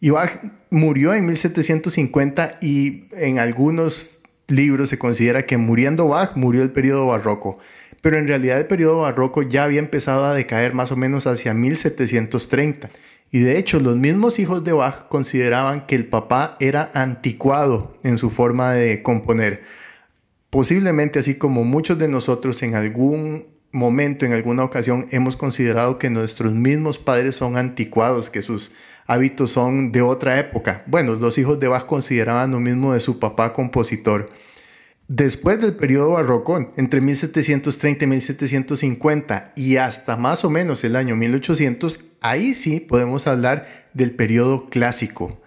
Y 0.00 0.10
Bach 0.10 0.38
murió 0.70 1.14
en 1.14 1.26
1750 1.26 2.58
y 2.60 3.08
en 3.12 3.38
algunos 3.38 4.15
libros 4.48 4.88
se 4.90 4.98
considera 4.98 5.46
que 5.46 5.56
muriendo 5.56 6.08
Bach 6.08 6.36
murió 6.36 6.62
el 6.62 6.70
periodo 6.70 7.06
barroco 7.08 7.58
pero 8.06 8.18
en 8.18 8.28
realidad 8.28 8.60
el 8.60 8.66
periodo 8.66 9.00
barroco 9.00 9.42
ya 9.42 9.64
había 9.64 9.80
empezado 9.80 10.24
a 10.26 10.32
decaer 10.32 10.74
más 10.74 10.92
o 10.92 10.96
menos 10.96 11.26
hacia 11.26 11.54
1730. 11.54 12.88
Y 13.32 13.40
de 13.40 13.58
hecho 13.58 13.80
los 13.80 13.96
mismos 13.96 14.38
hijos 14.38 14.62
de 14.62 14.72
Bach 14.72 15.08
consideraban 15.08 15.86
que 15.86 15.96
el 15.96 16.06
papá 16.06 16.56
era 16.60 16.88
anticuado 16.94 17.96
en 18.04 18.16
su 18.18 18.30
forma 18.30 18.72
de 18.74 19.02
componer. 19.02 19.64
Posiblemente 20.50 21.18
así 21.18 21.34
como 21.34 21.64
muchos 21.64 21.98
de 21.98 22.06
nosotros 22.06 22.62
en 22.62 22.76
algún 22.76 23.46
momento, 23.72 24.24
en 24.24 24.32
alguna 24.32 24.62
ocasión, 24.62 25.06
hemos 25.10 25.36
considerado 25.36 25.98
que 25.98 26.08
nuestros 26.08 26.52
mismos 26.52 26.98
padres 26.98 27.34
son 27.34 27.56
anticuados, 27.56 28.30
que 28.30 28.40
sus 28.40 28.70
hábitos 29.06 29.50
son 29.50 29.92
de 29.92 30.02
otra 30.02 30.38
época. 30.38 30.82
Bueno, 30.86 31.14
los 31.14 31.38
hijos 31.38 31.60
de 31.60 31.68
Bach 31.68 31.86
consideraban 31.86 32.50
lo 32.50 32.60
mismo 32.60 32.92
de 32.92 33.00
su 33.00 33.18
papá 33.18 33.52
compositor. 33.52 34.30
Después 35.08 35.60
del 35.60 35.76
periodo 35.76 36.12
barroco, 36.12 36.66
entre 36.76 37.00
1730 37.00 38.04
y 38.04 38.08
1750 38.08 39.52
y 39.54 39.76
hasta 39.76 40.16
más 40.16 40.44
o 40.44 40.50
menos 40.50 40.82
el 40.82 40.96
año 40.96 41.14
1800, 41.14 42.00
ahí 42.20 42.54
sí 42.54 42.80
podemos 42.80 43.28
hablar 43.28 43.86
del 43.94 44.10
periodo 44.10 44.68
clásico. 44.68 45.40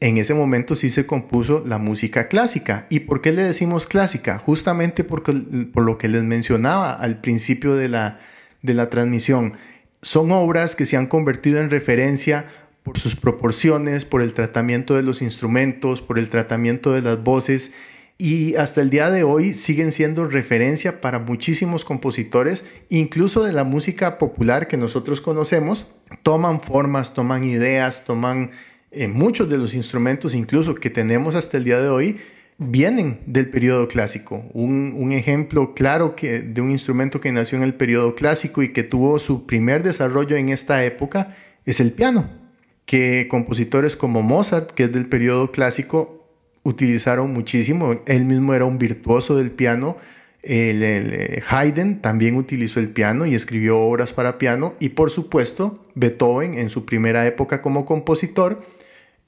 En 0.00 0.18
ese 0.18 0.34
momento 0.34 0.74
sí 0.74 0.90
se 0.90 1.06
compuso 1.06 1.62
la 1.64 1.78
música 1.78 2.26
clásica. 2.26 2.86
¿Y 2.90 3.00
por 3.00 3.20
qué 3.20 3.30
le 3.30 3.42
decimos 3.42 3.86
clásica? 3.86 4.38
Justamente 4.38 5.04
porque, 5.04 5.32
por 5.72 5.84
lo 5.84 5.96
que 5.96 6.08
les 6.08 6.24
mencionaba 6.24 6.92
al 6.92 7.20
principio 7.20 7.76
de 7.76 7.88
la, 7.88 8.18
de 8.62 8.74
la 8.74 8.90
transmisión. 8.90 9.54
Son 10.02 10.32
obras 10.32 10.74
que 10.74 10.86
se 10.86 10.96
han 10.96 11.06
convertido 11.06 11.60
en 11.60 11.70
referencia 11.70 12.46
por 12.84 12.98
sus 12.98 13.16
proporciones, 13.16 14.04
por 14.04 14.22
el 14.22 14.32
tratamiento 14.32 14.94
de 14.94 15.02
los 15.02 15.22
instrumentos, 15.22 16.02
por 16.02 16.20
el 16.20 16.28
tratamiento 16.28 16.92
de 16.92 17.02
las 17.02 17.24
voces 17.24 17.72
y 18.16 18.54
hasta 18.54 18.80
el 18.80 18.90
día 18.90 19.10
de 19.10 19.24
hoy 19.24 19.54
siguen 19.54 19.90
siendo 19.90 20.26
referencia 20.26 21.00
para 21.00 21.18
muchísimos 21.18 21.84
compositores, 21.84 22.64
incluso 22.88 23.42
de 23.42 23.52
la 23.52 23.64
música 23.64 24.18
popular 24.18 24.68
que 24.68 24.76
nosotros 24.76 25.20
conocemos, 25.20 25.90
toman 26.22 26.60
formas, 26.60 27.12
toman 27.12 27.42
ideas, 27.42 28.04
toman 28.04 28.52
eh, 28.92 29.08
muchos 29.08 29.48
de 29.48 29.58
los 29.58 29.74
instrumentos 29.74 30.34
incluso 30.34 30.76
que 30.76 30.90
tenemos 30.90 31.34
hasta 31.34 31.56
el 31.56 31.64
día 31.64 31.80
de 31.80 31.88
hoy, 31.88 32.20
vienen 32.58 33.18
del 33.26 33.50
periodo 33.50 33.88
clásico. 33.88 34.44
Un, 34.52 35.10
ejemplo 35.10 35.74
claro 35.74 36.14
que, 36.14 36.40
de 36.40 36.60
un 36.60 36.70
instrumento 36.70 37.20
que 37.20 37.32
nació 37.32 37.58
en 37.58 37.64
el 37.64 37.74
periodo 37.74 38.14
clásico 38.14 38.62
y 38.62 38.72
que 38.72 38.84
tuvo 38.84 39.18
su 39.18 39.44
primer 39.44 39.82
desarrollo 39.82 40.36
en 40.36 40.50
esta 40.50 40.84
época 40.84 41.34
es 41.64 41.80
el 41.80 41.92
piano, 41.92 42.43
que 42.86 43.26
compositores 43.28 43.96
como 43.96 44.22
Mozart, 44.22 44.70
que 44.72 44.84
es 44.84 44.92
del 44.92 45.06
periodo 45.06 45.50
clásico, 45.50 46.24
utilizaron 46.62 47.32
muchísimo. 47.32 48.02
Él 48.06 48.24
mismo 48.24 48.54
era 48.54 48.64
un 48.64 48.78
virtuoso 48.78 49.36
del 49.36 49.50
piano. 49.50 49.96
Eh, 50.42 51.42
Haydn 51.48 52.00
también 52.00 52.36
utilizó 52.36 52.80
el 52.80 52.90
piano 52.90 53.24
y 53.26 53.34
escribió 53.34 53.78
obras 53.78 54.12
para 54.12 54.38
piano. 54.38 54.74
Y 54.80 54.90
por 54.90 55.10
supuesto, 55.10 55.82
Beethoven 55.94 56.54
en 56.54 56.70
su 56.70 56.84
primera 56.84 57.26
época 57.26 57.62
como 57.62 57.86
compositor 57.86 58.66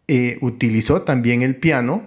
eh, 0.09 0.39
utilizó 0.41 1.03
también 1.03 1.43
el 1.43 1.57
piano 1.57 2.05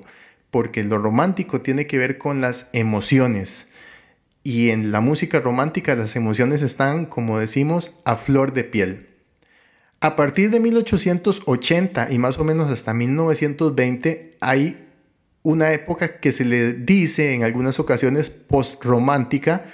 porque 0.52 0.84
lo 0.84 1.00
romántico 1.00 1.62
tiene 1.62 1.88
que 1.88 1.98
ver 1.98 2.20
con 2.20 2.40
las 2.40 2.68
emociones. 2.72 3.68
Y 4.44 4.70
en 4.70 4.92
la 4.92 5.02
música 5.02 5.40
romántica 5.40 5.96
las 5.96 6.16
emociones 6.16 6.62
están, 6.62 7.08
como 7.08 7.40
decimos, 7.40 8.00
a 8.06 8.16
flor 8.16 8.54
de 8.54 8.64
piel. 8.66 9.08
A 10.02 10.16
partir 10.16 10.52
de 10.52 10.60
1880 10.60 12.12
y 12.12 12.20
más 12.20 12.38
o 12.38 12.44
menos 12.44 12.70
hasta 12.70 12.94
1920 12.94 14.38
hay 14.40 14.86
una 15.42 15.74
época 15.74 16.20
que 16.20 16.32
se 16.32 16.46
le 16.46 16.74
dice 16.74 17.34
en 17.34 17.44
algunas 17.44 17.80
ocasiones 17.80 18.30
post-romántica, 18.30 19.66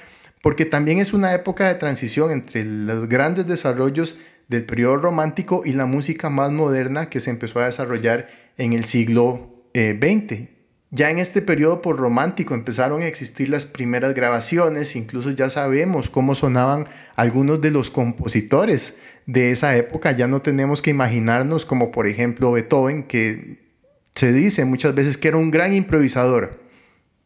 porque 0.46 0.66
también 0.66 1.00
es 1.00 1.12
una 1.12 1.34
época 1.34 1.68
de 1.68 1.74
transición 1.74 2.30
entre 2.30 2.64
los 2.64 3.10
grandes 3.10 3.48
desarrollos 3.48 4.16
del 4.48 4.64
periodo 4.64 4.98
romántico 4.98 5.64
y 5.66 5.74
la 5.74 5.88
música 5.88 6.30
más 6.30 6.52
moderna 6.52 7.10
que 7.10 7.20
se 7.20 7.32
empezó 7.32 7.62
a 7.62 7.66
desarrollar 7.66 8.30
en 8.56 8.74
el 8.74 8.84
siglo 8.84 9.66
XX. 9.74 10.32
Eh, 10.32 10.50
ya 10.92 11.10
en 11.10 11.18
este 11.18 11.42
periodo 11.42 11.82
por 11.82 11.98
romántico 11.98 12.54
empezaron 12.54 13.02
a 13.02 13.08
existir 13.08 13.50
las 13.50 13.66
primeras 13.66 14.14
grabaciones, 14.14 14.96
incluso 14.96 15.32
ya 15.32 15.50
sabemos 15.50 16.12
cómo 16.12 16.36
sonaban 16.36 16.86
algunos 17.16 17.60
de 17.60 17.72
los 17.72 17.90
compositores 17.90 18.94
de 19.26 19.50
esa 19.50 19.76
época, 19.76 20.12
ya 20.12 20.28
no 20.28 20.44
tenemos 20.44 20.84
que 20.84 20.92
imaginarnos 20.92 21.66
como 21.66 21.90
por 21.90 22.06
ejemplo 22.06 22.52
Beethoven, 22.52 23.02
que 23.02 23.72
se 24.14 24.32
dice 24.32 24.64
muchas 24.64 24.94
veces 24.94 25.18
que 25.18 25.30
era 25.30 25.38
un 25.38 25.50
gran 25.50 25.74
improvisador, 25.74 26.65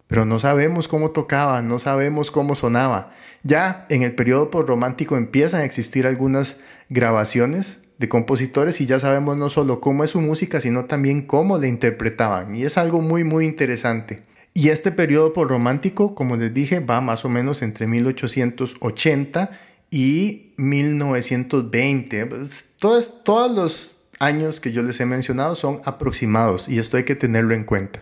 pero 0.10 0.26
no 0.26 0.40
sabemos 0.40 0.88
cómo 0.88 1.12
tocaba, 1.12 1.62
no 1.62 1.78
sabemos 1.78 2.32
cómo 2.32 2.56
sonaba. 2.56 3.14
Ya 3.44 3.86
en 3.90 4.02
el 4.02 4.16
periodo 4.16 4.50
romántico 4.64 5.16
empiezan 5.18 5.62
a 5.62 5.66
existir 5.66 6.08
algunas 6.08 6.58
grabaciones 6.90 7.82
de 8.00 8.10
compositores 8.10 8.82
y 8.82 8.88
ya 8.88 9.00
sabemos 9.00 9.38
no 9.38 9.50
solo 9.50 9.80
cómo 9.80 10.04
es 10.04 10.10
su 10.10 10.20
música, 10.20 10.60
sino 10.60 10.86
también 10.86 11.22
cómo 11.22 11.60
la 11.60 11.68
interpretaban. 11.68 12.56
Y 12.56 12.64
es 12.64 12.80
algo 12.80 13.02
muy, 13.02 13.24
muy 13.24 13.46
interesante. 13.46 14.24
Y 14.56 14.70
este 14.70 14.92
periodo 14.92 15.32
romántico, 15.46 16.16
como 16.16 16.38
les 16.38 16.56
dije, 16.56 16.80
va 16.80 17.02
más 17.02 17.24
o 17.24 17.30
menos 17.30 17.62
entre 17.62 17.86
1880 17.86 19.52
y 19.92 20.54
1920. 20.58 22.26
Pues, 22.26 22.66
todos, 22.80 23.24
todos 23.24 23.56
los 23.56 23.98
años 24.18 24.60
que 24.60 24.72
yo 24.72 24.82
les 24.82 25.00
he 25.02 25.06
mencionado 25.06 25.54
son 25.54 25.82
aproximados 25.86 26.68
y 26.68 26.80
esto 26.80 26.98
hay 26.98 27.04
que 27.04 27.16
tenerlo 27.16 27.54
en 27.54 27.64
cuenta. 27.64 28.02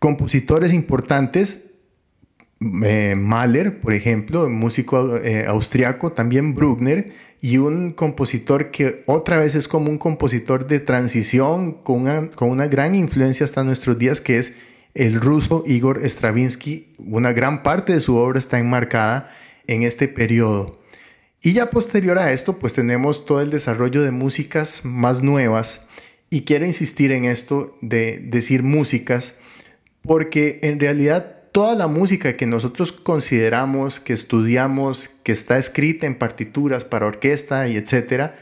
Compositores 0.00 0.72
importantes, 0.72 1.66
eh, 2.84 3.14
Mahler, 3.16 3.80
por 3.80 3.94
ejemplo, 3.94 4.48
músico 4.48 5.18
eh, 5.18 5.44
austriaco, 5.46 6.12
también 6.12 6.54
Bruckner, 6.54 7.12
y 7.42 7.58
un 7.58 7.92
compositor 7.92 8.70
que 8.70 9.02
otra 9.06 9.38
vez 9.38 9.54
es 9.54 9.68
como 9.68 9.90
un 9.90 9.98
compositor 9.98 10.66
de 10.66 10.80
transición 10.80 11.72
con 11.72 12.00
una, 12.00 12.30
con 12.30 12.48
una 12.48 12.66
gran 12.66 12.94
influencia 12.94 13.44
hasta 13.44 13.62
nuestros 13.62 13.98
días, 13.98 14.22
que 14.22 14.38
es 14.38 14.54
el 14.94 15.20
ruso 15.20 15.64
Igor 15.66 16.00
Stravinsky. 16.02 16.94
Una 16.98 17.34
gran 17.34 17.62
parte 17.62 17.92
de 17.92 18.00
su 18.00 18.16
obra 18.16 18.38
está 18.38 18.58
enmarcada 18.58 19.30
en 19.66 19.82
este 19.82 20.08
periodo. 20.08 20.80
Y 21.42 21.52
ya 21.52 21.68
posterior 21.68 22.18
a 22.18 22.32
esto, 22.32 22.58
pues 22.58 22.72
tenemos 22.72 23.26
todo 23.26 23.42
el 23.42 23.50
desarrollo 23.50 24.02
de 24.02 24.12
músicas 24.12 24.80
más 24.82 25.22
nuevas. 25.22 25.82
Y 26.30 26.42
quiero 26.42 26.64
insistir 26.64 27.12
en 27.12 27.26
esto 27.26 27.76
de 27.82 28.18
decir 28.18 28.62
músicas, 28.62 29.34
porque 30.02 30.60
en 30.62 30.80
realidad 30.80 31.36
toda 31.52 31.74
la 31.74 31.86
música 31.86 32.36
que 32.36 32.46
nosotros 32.46 32.92
consideramos, 32.92 34.00
que 34.00 34.12
estudiamos, 34.12 35.08
que 35.24 35.32
está 35.32 35.58
escrita 35.58 36.06
en 36.06 36.14
partituras 36.14 36.84
para 36.84 37.06
orquesta 37.06 37.68
y 37.68 37.76
etcétera, 37.76 38.34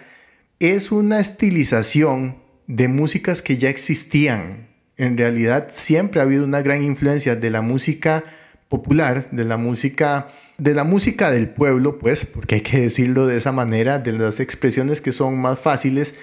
es 0.59 0.92
una 0.92 1.21
estilización 1.21 2.38
de 2.66 2.88
músicas 2.88 3.42
que 3.42 3.57
ya 3.57 3.71
existían. 3.71 4.68
En 4.97 5.16
realidad 5.16 5.68
siempre 5.71 6.21
ha 6.21 6.25
habido 6.25 6.44
una 6.44 6.61
gran 6.61 6.83
influencia 6.83 7.37
de 7.37 7.51
la 7.51 7.62
música 7.62 8.25
popular, 8.68 9.31
de 9.31 9.44
la 9.44 9.57
música 9.57 10.29
de 10.59 10.75
la 10.75 10.83
música 10.83 11.31
del 11.31 11.49
pueblo, 11.49 12.01
pues, 12.01 12.27
porque 12.27 12.57
hay 12.57 12.61
que 12.62 12.81
decirlo 12.81 13.29
de 13.29 13.37
esa 13.37 13.53
manera, 13.53 14.01
de 14.01 14.12
las 14.12 14.40
expresiones 14.40 15.01
que 15.01 15.12
son 15.12 15.38
más 15.38 15.61
fáciles 15.61 16.16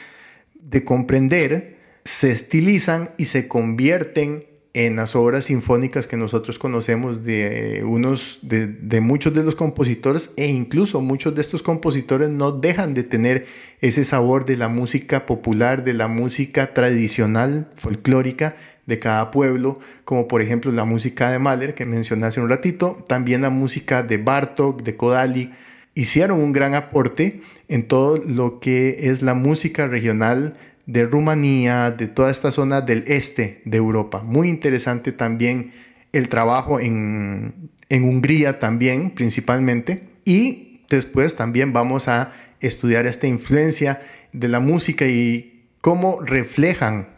de 0.53 0.83
comprender, 0.83 1.77
se 2.03 2.31
estilizan 2.31 3.11
y 3.17 3.25
se 3.25 3.47
convierten 3.47 4.43
en 4.75 4.97
las 4.97 5.15
obras 5.15 5.45
sinfónicas 5.45 6.05
que 6.05 6.17
nosotros 6.17 6.59
conocemos 6.59 7.23
de 7.23 7.81
unos 7.87 8.39
de, 8.41 8.99
muchos 8.99 9.33
de 9.33 9.41
los 9.41 9.55
compositores 9.55 10.31
e 10.35 10.47
incluso 10.47 10.99
muchos 10.99 11.33
de 11.33 11.41
estos 11.41 11.63
compositores 11.63 12.29
no 12.29 12.51
dejan 12.51 12.93
de 12.93 13.03
tener 13.03 13.47
ese 13.79 14.03
sabor 14.03 14.43
de 14.43 14.57
la 14.57 14.67
música 14.67 15.25
popular, 15.25 15.85
de 15.85 15.93
la 15.93 16.09
música 16.09 16.73
tradicional, 16.73 17.69
folclórica 17.77 18.57
de 18.85 18.99
cada 18.99 19.31
pueblo, 19.31 19.79
como 20.03 20.27
por 20.27 20.41
ejemplo 20.41 20.73
la 20.73 20.83
música 20.83 21.31
de 21.31 21.39
Mahler 21.39 21.73
que 21.73 21.85
mencioné 21.85 22.25
hace 22.25 22.41
un 22.41 22.49
ratito, 22.49 23.01
también 23.07 23.43
la 23.43 23.49
música 23.49 24.03
de 24.03 24.17
Bartok, 24.17 24.83
de 24.83 24.97
Kodali, 24.97 25.53
hicieron 25.93 26.41
un 26.41 26.51
gran 26.51 26.75
aporte 26.75 27.41
en 27.69 27.87
todo 27.87 28.17
lo 28.17 28.59
que 28.59 29.09
es 29.09 29.21
la 29.21 29.35
música 29.35 29.87
regional 29.87 30.55
de 30.85 31.05
Rumanía, 31.05 31.91
de 31.91 32.07
toda 32.07 32.31
esta 32.31 32.51
zona 32.51 32.81
del 32.81 33.03
este 33.07 33.61
de 33.65 33.77
Europa. 33.77 34.21
Muy 34.23 34.49
interesante 34.49 35.11
también 35.11 35.71
el 36.11 36.29
trabajo 36.29 36.79
en, 36.79 37.69
en 37.89 38.03
Hungría 38.03 38.59
también, 38.59 39.11
principalmente. 39.11 40.01
Y 40.23 40.81
después 40.89 41.35
también 41.35 41.73
vamos 41.73 42.07
a 42.07 42.31
estudiar 42.59 43.05
esta 43.05 43.27
influencia 43.27 44.01
de 44.31 44.47
la 44.47 44.59
música 44.59 45.05
y 45.05 45.67
cómo 45.81 46.21
reflejan 46.21 47.09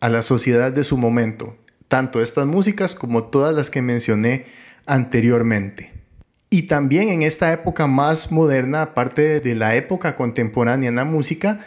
a 0.00 0.08
la 0.08 0.22
sociedad 0.22 0.72
de 0.72 0.84
su 0.84 0.96
momento, 0.96 1.56
tanto 1.88 2.20
estas 2.20 2.46
músicas 2.46 2.94
como 2.94 3.24
todas 3.24 3.54
las 3.54 3.70
que 3.70 3.82
mencioné 3.82 4.44
anteriormente. 4.86 5.92
Y 6.50 6.62
también 6.62 7.08
en 7.08 7.22
esta 7.22 7.52
época 7.52 7.86
más 7.86 8.32
moderna, 8.32 8.82
aparte 8.82 9.40
de 9.40 9.54
la 9.54 9.76
época 9.76 10.16
contemporánea 10.16 10.88
en 10.88 10.96
la 10.96 11.04
música, 11.04 11.60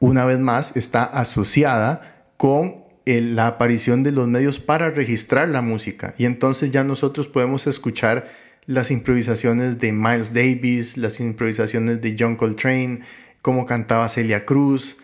una 0.00 0.24
vez 0.24 0.38
más 0.38 0.76
está 0.76 1.04
asociada 1.04 2.24
con 2.36 2.88
la 3.06 3.46
aparición 3.46 4.02
de 4.02 4.12
los 4.12 4.28
medios 4.28 4.58
para 4.58 4.90
registrar 4.90 5.48
la 5.48 5.62
música. 5.62 6.14
Y 6.18 6.26
entonces 6.26 6.70
ya 6.70 6.84
nosotros 6.84 7.26
podemos 7.26 7.66
escuchar 7.66 8.28
las 8.66 8.90
improvisaciones 8.90 9.78
de 9.78 9.92
Miles 9.92 10.34
Davis, 10.34 10.98
las 10.98 11.20
improvisaciones 11.20 12.02
de 12.02 12.16
John 12.18 12.36
Coltrane, 12.36 13.00
cómo 13.40 13.64
cantaba 13.64 14.10
Celia 14.10 14.44
Cruz, 14.44 14.98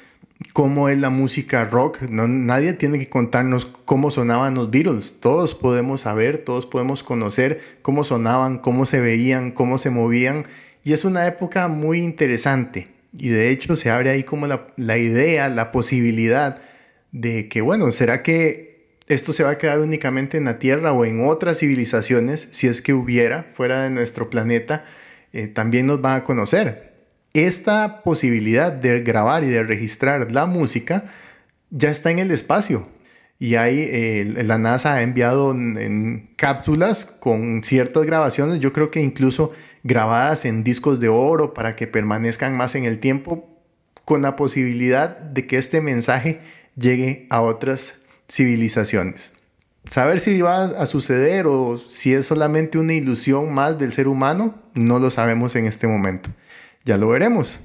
cómo 0.53 0.91
es 0.91 0.99
la 0.99 1.09
música 1.09 1.65
rock. 1.65 2.03
Nadie 2.03 2.75
tiene 2.75 2.99
que 2.99 3.09
contarnos 3.09 3.65
cómo 3.65 4.11
sonaban 4.11 4.55
los 4.55 4.71
Beatles. 4.71 5.19
Todos 5.21 5.55
podemos 5.55 6.03
saber, 6.03 6.39
todos 6.45 6.67
podemos 6.67 7.03
conocer 7.03 7.61
cómo 7.81 8.05
sonaban, 8.05 8.59
cómo 8.59 8.85
se 8.85 9.01
veían, 9.01 9.51
cómo 9.51 9.79
se 9.79 9.89
movían. 9.89 10.45
Y 10.85 10.93
es 10.93 11.07
una 11.07 11.27
época 11.27 11.69
muy 11.69 12.03
interesante. 12.03 12.94
Y 13.17 13.29
de 13.29 13.51
hecho 13.51 13.77
se 13.77 13.91
abre 13.91 14.11
ahí 14.11 14.25
como 14.25 14.47
la, 14.47 14.67
la 14.77 14.99
idea, 14.99 15.49
la 15.49 15.73
posibilidad 15.73 16.61
de 17.13 17.49
que, 17.49 17.61
bueno, 17.61 17.91
¿será 17.93 18.23
que 18.23 18.75
esto 19.07 19.33
se 19.33 19.45
va 19.45 19.51
a 19.51 19.59
quedar 19.59 19.81
únicamente 19.81 20.37
en 20.37 20.47
la 20.47 20.59
Tierra 20.59 20.93
o 20.93 21.05
en 21.05 21.21
otras 21.27 21.59
civilizaciones, 21.59 22.49
si 22.51 22.67
es 22.67 22.81
que 22.81 22.95
hubiera 22.95 23.45
fuera 23.53 23.85
de 23.85 23.91
nuestro 23.91 24.31
planeta, 24.31 24.85
eh, 25.33 25.47
también 25.47 25.87
nos 25.87 26.01
van 26.01 26.17
a 26.17 26.25
conocer? 26.25 26.95
Esta 27.35 28.03
posibilidad 28.03 28.73
de 28.73 29.01
grabar 29.01 29.45
y 29.45 29.49
de 29.49 29.63
registrar 29.63 30.33
la 30.33 30.47
música 30.47 31.05
ya 31.71 31.91
está 31.91 32.11
en 32.11 32.21
el 32.21 32.31
espacio. 32.31 32.89
Y 33.39 33.57
ahí 33.57 33.89
eh, 33.91 34.43
la 34.45 34.59
NASA 34.59 34.95
ha 34.95 35.03
enviado 35.03 35.53
en, 35.53 36.31
cápsulas 36.37 37.05
con 37.05 37.63
ciertas 37.63 38.05
grabaciones, 38.05 38.61
yo 38.61 38.73
creo 38.73 38.91
que 38.91 39.01
incluso 39.01 39.53
grabadas 39.83 40.45
en 40.45 40.65
discos 40.65 41.01
de 41.01 41.09
oro 41.09 41.53
para 41.53 41.77
que 41.77 41.87
permanezcan 41.87 42.57
más 42.57 42.75
en 42.75 42.85
el 42.85 43.01
tiempo, 43.01 43.49
con 44.05 44.23
la 44.23 44.37
posibilidad 44.37 45.19
de 45.19 45.47
que 45.47 45.59
este 45.59 45.81
mensaje 45.81 46.39
llegue 46.77 47.27
a 47.31 47.41
otras 47.41 48.01
civilizaciones. 48.31 49.33
Saber 49.89 50.21
si 50.21 50.41
va 50.41 50.65
a 50.65 50.87
suceder 50.87 51.47
o 51.47 51.77
si 51.77 52.15
es 52.15 52.25
solamente 52.27 52.79
una 52.79 52.95
ilusión 52.95 53.53
más 53.53 53.79
del 53.79 53.93
ser 53.93 54.09
humano, 54.09 54.55
no 54.75 54.99
lo 54.99 55.11
sabemos 55.11 55.57
en 55.57 55.67
este 55.67 55.87
momento. 55.87 56.31
Ya 56.85 56.97
lo 56.97 57.09
veremos. 57.09 57.61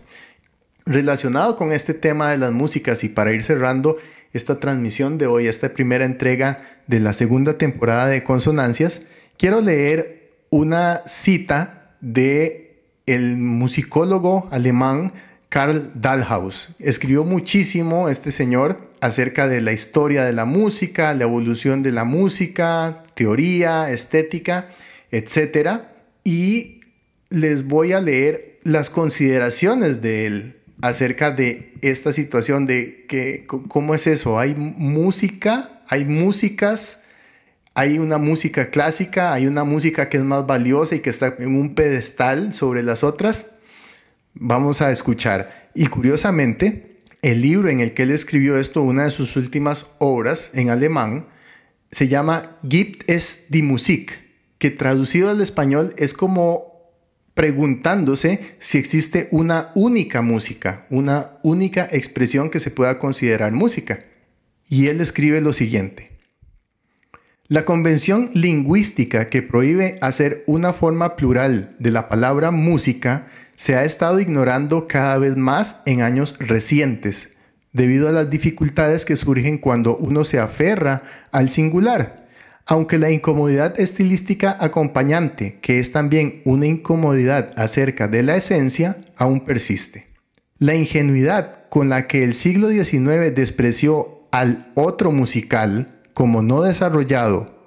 Relacionado 0.85 1.55
con 1.55 1.71
este 1.71 1.93
tema 1.93 2.31
de 2.31 2.37
las 2.37 2.51
músicas 2.51 3.03
y 3.03 3.09
para 3.09 3.31
ir 3.31 3.43
cerrando 3.43 3.97
esta 4.33 4.59
transmisión 4.59 5.17
de 5.17 5.27
hoy, 5.27 5.47
esta 5.47 5.69
primera 5.69 6.05
entrega 6.05 6.57
de 6.87 6.99
la 6.99 7.13
segunda 7.13 7.57
temporada 7.57 8.07
de 8.07 8.23
Consonancias, 8.23 9.01
quiero 9.37 9.61
leer 9.61 10.31
una 10.49 11.01
cita 11.05 11.95
de 12.01 12.81
el 13.05 13.37
musicólogo 13.37 14.47
alemán 14.51 15.13
Karl 15.49 15.91
Dahlhaus. 15.95 16.69
Escribió 16.79 17.23
muchísimo 17.23 18.09
este 18.09 18.31
señor 18.31 18.89
acerca 19.01 19.47
de 19.47 19.61
la 19.61 19.71
historia 19.71 20.23
de 20.23 20.33
la 20.33 20.45
música, 20.45 21.13
la 21.15 21.23
evolución 21.23 21.81
de 21.81 21.91
la 21.91 22.03
música, 22.03 23.03
teoría, 23.15 23.89
estética, 23.91 24.69
etc. 25.11 25.81
Y 26.23 26.81
les 27.29 27.65
voy 27.65 27.93
a 27.93 28.01
leer 28.01 28.59
las 28.63 28.89
consideraciones 28.89 30.01
de 30.01 30.27
él 30.27 30.58
acerca 30.81 31.31
de 31.31 31.73
esta 31.81 32.13
situación 32.13 32.65
de 32.65 33.05
que 33.07 33.45
cómo 33.45 33.95
es 33.95 34.07
eso, 34.07 34.39
hay 34.39 34.55
música, 34.55 35.81
hay 35.87 36.05
músicas, 36.05 36.99
hay 37.73 37.99
una 37.99 38.17
música 38.17 38.69
clásica, 38.69 39.33
hay 39.33 39.47
una 39.47 39.63
música 39.63 40.09
que 40.09 40.17
es 40.17 40.23
más 40.23 40.45
valiosa 40.45 40.95
y 40.95 40.99
que 40.99 41.09
está 41.09 41.35
en 41.39 41.55
un 41.55 41.75
pedestal 41.75 42.53
sobre 42.53 42.83
las 42.83 43.03
otras. 43.03 43.47
Vamos 44.33 44.81
a 44.81 44.91
escuchar. 44.91 45.69
Y 45.73 45.87
curiosamente, 45.87 46.99
el 47.21 47.41
libro 47.41 47.69
en 47.69 47.79
el 47.79 47.93
que 47.93 48.03
él 48.03 48.11
escribió 48.11 48.57
esto, 48.57 48.81
una 48.81 49.05
de 49.05 49.11
sus 49.11 49.35
últimas 49.35 49.87
obras 49.99 50.51
en 50.53 50.69
alemán, 50.69 51.27
se 51.91 52.07
llama 52.07 52.57
Gibt 52.63 53.09
es 53.09 53.45
die 53.49 53.63
Musik, 53.63 54.19
que 54.57 54.71
traducido 54.71 55.29
al 55.29 55.41
español 55.41 55.93
es 55.97 56.13
como 56.13 56.78
preguntándose 57.39 58.41
si 58.59 58.77
existe 58.77 59.29
una 59.31 59.71
única 59.73 60.21
música, 60.21 60.85
una 60.89 61.37
única 61.41 61.87
expresión 61.89 62.49
que 62.49 62.59
se 62.59 62.69
pueda 62.69 62.99
considerar 62.99 63.53
música. 63.53 63.99
Y 64.67 64.87
él 64.87 64.99
escribe 64.99 65.39
lo 65.39 65.53
siguiente. 65.53 66.11
La 67.47 67.63
convención 67.63 68.29
lingüística 68.33 69.29
que 69.29 69.41
prohíbe 69.41 69.97
hacer 70.01 70.43
una 70.47 70.73
forma 70.73 71.15
plural 71.15 71.69
de 71.79 71.91
la 71.91 72.09
palabra 72.09 72.51
música 72.51 73.27
se 73.55 73.77
ha 73.77 73.85
estado 73.85 74.19
ignorando 74.19 74.85
cada 74.85 75.17
vez 75.17 75.37
más 75.37 75.77
en 75.85 76.01
años 76.01 76.35
recientes, 76.39 77.37
debido 77.71 78.09
a 78.09 78.11
las 78.11 78.29
dificultades 78.29 79.05
que 79.05 79.15
surgen 79.15 79.59
cuando 79.59 79.95
uno 79.95 80.25
se 80.25 80.39
aferra 80.39 81.03
al 81.31 81.47
singular, 81.47 82.18
aunque 82.69 82.99
la 82.99 83.09
incomodidad 83.09 83.79
estilística 83.79 84.55
acompañante, 84.59 85.57
que 85.59 85.79
es 85.79 85.91
también 85.91 86.43
una 86.45 86.67
incomodidad 86.67 87.51
acerca 87.57 88.07
de 88.07 88.21
la 88.21 88.35
esencia, 88.37 89.01
aún 89.17 89.39
persiste. 89.39 90.05
La 90.59 90.75
ingenuidad 90.75 91.67
con 91.69 91.89
la 91.89 92.05
que 92.05 92.23
el 92.23 92.33
siglo 92.33 92.69
XIX 92.69 93.33
despreció 93.33 94.27
al 94.31 94.71
otro 94.75 95.11
musical 95.11 95.87
como 96.13 96.43
no 96.43 96.61
desarrollado 96.61 97.57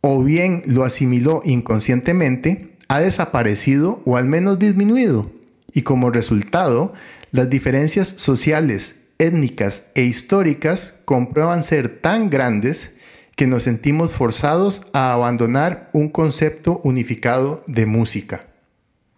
o 0.00 0.20
bien 0.24 0.64
lo 0.66 0.82
asimiló 0.82 1.40
inconscientemente, 1.44 2.76
ha 2.88 2.98
desaparecido 2.98 4.02
o 4.04 4.16
al 4.16 4.24
menos 4.24 4.58
disminuido, 4.58 5.30
y 5.72 5.82
como 5.82 6.10
resultado, 6.10 6.94
las 7.30 7.48
diferencias 7.48 8.08
sociales, 8.16 8.96
étnicas 9.18 9.86
e 9.94 10.02
históricas 10.02 10.96
comprueban 11.04 11.62
ser 11.62 12.00
tan 12.00 12.28
grandes 12.28 12.90
que 13.36 13.46
nos 13.46 13.62
sentimos 13.62 14.12
forzados 14.12 14.82
a 14.92 15.12
abandonar 15.12 15.90
un 15.92 16.08
concepto 16.08 16.80
unificado 16.84 17.64
de 17.66 17.86
música. 17.86 18.46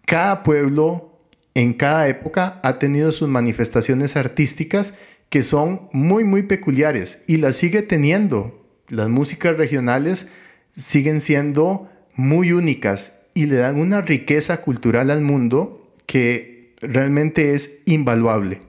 Cada 0.05 0.43
pueblo 0.43 1.19
en 1.53 1.73
cada 1.73 2.07
época 2.07 2.59
ha 2.63 2.79
tenido 2.79 3.11
sus 3.11 3.29
manifestaciones 3.29 4.15
artísticas 4.15 4.93
que 5.29 5.41
son 5.41 5.89
muy 5.91 6.23
muy 6.23 6.43
peculiares 6.43 7.21
y 7.27 7.37
las 7.37 7.55
sigue 7.55 7.81
teniendo. 7.81 8.65
Las 8.87 9.09
músicas 9.09 9.57
regionales 9.57 10.27
siguen 10.73 11.21
siendo 11.21 11.89
muy 12.15 12.51
únicas 12.51 13.13
y 13.33 13.47
le 13.47 13.55
dan 13.55 13.79
una 13.79 14.01
riqueza 14.01 14.61
cultural 14.61 15.09
al 15.11 15.21
mundo 15.21 15.91
que 16.05 16.75
realmente 16.81 17.55
es 17.55 17.71
invaluable. 17.85 18.61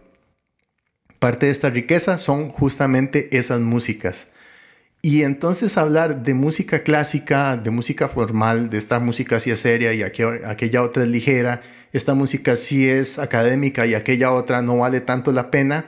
Parte 1.19 1.47
de 1.47 1.53
esta 1.53 1.71
riqueza 1.71 2.19
son 2.19 2.51
justamente 2.51 3.37
esas 3.37 3.61
músicas. 3.61 4.29
Y 5.03 5.23
entonces 5.23 5.77
hablar 5.77 6.23
de 6.23 6.35
música 6.35 6.81
clásica, 6.81 7.57
de 7.57 7.71
música 7.71 8.09
formal, 8.09 8.71
de 8.71 8.79
esta 8.79 8.99
música 8.99 9.39
sí 9.39 9.51
es 9.51 9.61
seria 9.61 9.93
y 9.95 10.03
aquella 10.03 10.83
otra 10.83 11.05
es 11.05 11.09
ligera, 11.09 11.63
esta 11.93 12.15
música 12.15 12.57
sí 12.57 12.89
es 12.89 13.19
académica 13.19 13.87
y 13.87 13.95
aquella 13.95 14.33
otra 14.33 14.63
no 14.63 14.79
vale 14.79 15.01
tanto 15.01 15.31
la 15.33 15.51
pena, 15.51 15.87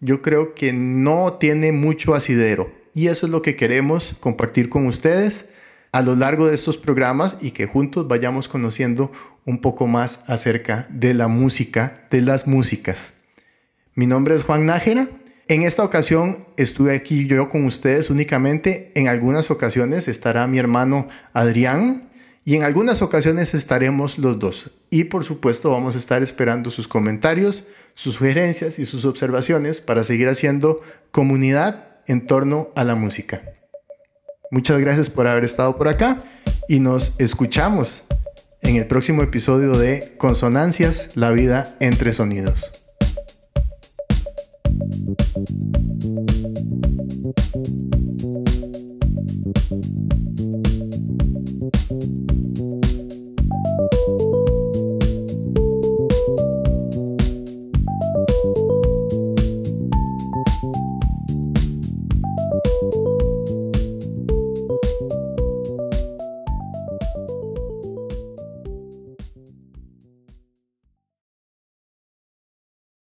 yo 0.00 0.20
creo 0.20 0.54
que 0.54 0.72
no 0.72 1.34
tiene 1.34 1.72
mucho 1.72 2.14
asidero. 2.14 2.72
Y 2.92 3.08
eso 3.08 3.26
es 3.26 3.32
lo 3.32 3.42
que 3.42 3.56
queremos 3.56 4.16
compartir 4.20 4.68
con 4.68 4.86
ustedes 4.86 5.46
a 5.92 6.02
lo 6.02 6.16
largo 6.16 6.48
de 6.48 6.54
estos 6.54 6.76
programas 6.76 7.36
y 7.40 7.52
que 7.52 7.66
juntos 7.66 8.08
vayamos 8.08 8.48
conociendo 8.48 9.12
un 9.44 9.60
poco 9.60 9.86
más 9.86 10.20
acerca 10.26 10.86
de 10.90 11.14
la 11.14 11.28
música, 11.28 12.06
de 12.10 12.20
las 12.20 12.46
músicas. 12.46 13.14
Mi 13.94 14.06
nombre 14.06 14.34
es 14.34 14.42
Juan 14.42 14.66
Nájera. 14.66 15.08
En 15.48 15.62
esta 15.62 15.84
ocasión 15.84 16.44
estuve 16.56 16.92
aquí 16.96 17.28
yo 17.28 17.48
con 17.48 17.66
ustedes 17.66 18.10
únicamente. 18.10 18.90
En 18.96 19.06
algunas 19.06 19.52
ocasiones 19.52 20.08
estará 20.08 20.48
mi 20.48 20.58
hermano 20.58 21.08
Adrián 21.32 22.08
y 22.44 22.56
en 22.56 22.64
algunas 22.64 23.00
ocasiones 23.00 23.54
estaremos 23.54 24.18
los 24.18 24.40
dos. 24.40 24.72
Y 24.90 25.04
por 25.04 25.22
supuesto 25.22 25.70
vamos 25.70 25.94
a 25.94 26.00
estar 26.00 26.20
esperando 26.20 26.70
sus 26.70 26.88
comentarios, 26.88 27.64
sus 27.94 28.16
sugerencias 28.16 28.80
y 28.80 28.86
sus 28.86 29.04
observaciones 29.04 29.80
para 29.80 30.02
seguir 30.02 30.28
haciendo 30.28 30.80
comunidad 31.12 32.00
en 32.08 32.26
torno 32.26 32.70
a 32.74 32.82
la 32.82 32.96
música. 32.96 33.42
Muchas 34.50 34.80
gracias 34.80 35.10
por 35.10 35.28
haber 35.28 35.44
estado 35.44 35.76
por 35.76 35.86
acá 35.86 36.18
y 36.68 36.80
nos 36.80 37.14
escuchamos 37.18 38.02
en 38.62 38.76
el 38.76 38.86
próximo 38.88 39.22
episodio 39.22 39.78
de 39.78 40.14
Consonancias, 40.18 41.16
la 41.16 41.30
vida 41.30 41.76
entre 41.78 42.12
sonidos. 42.12 42.85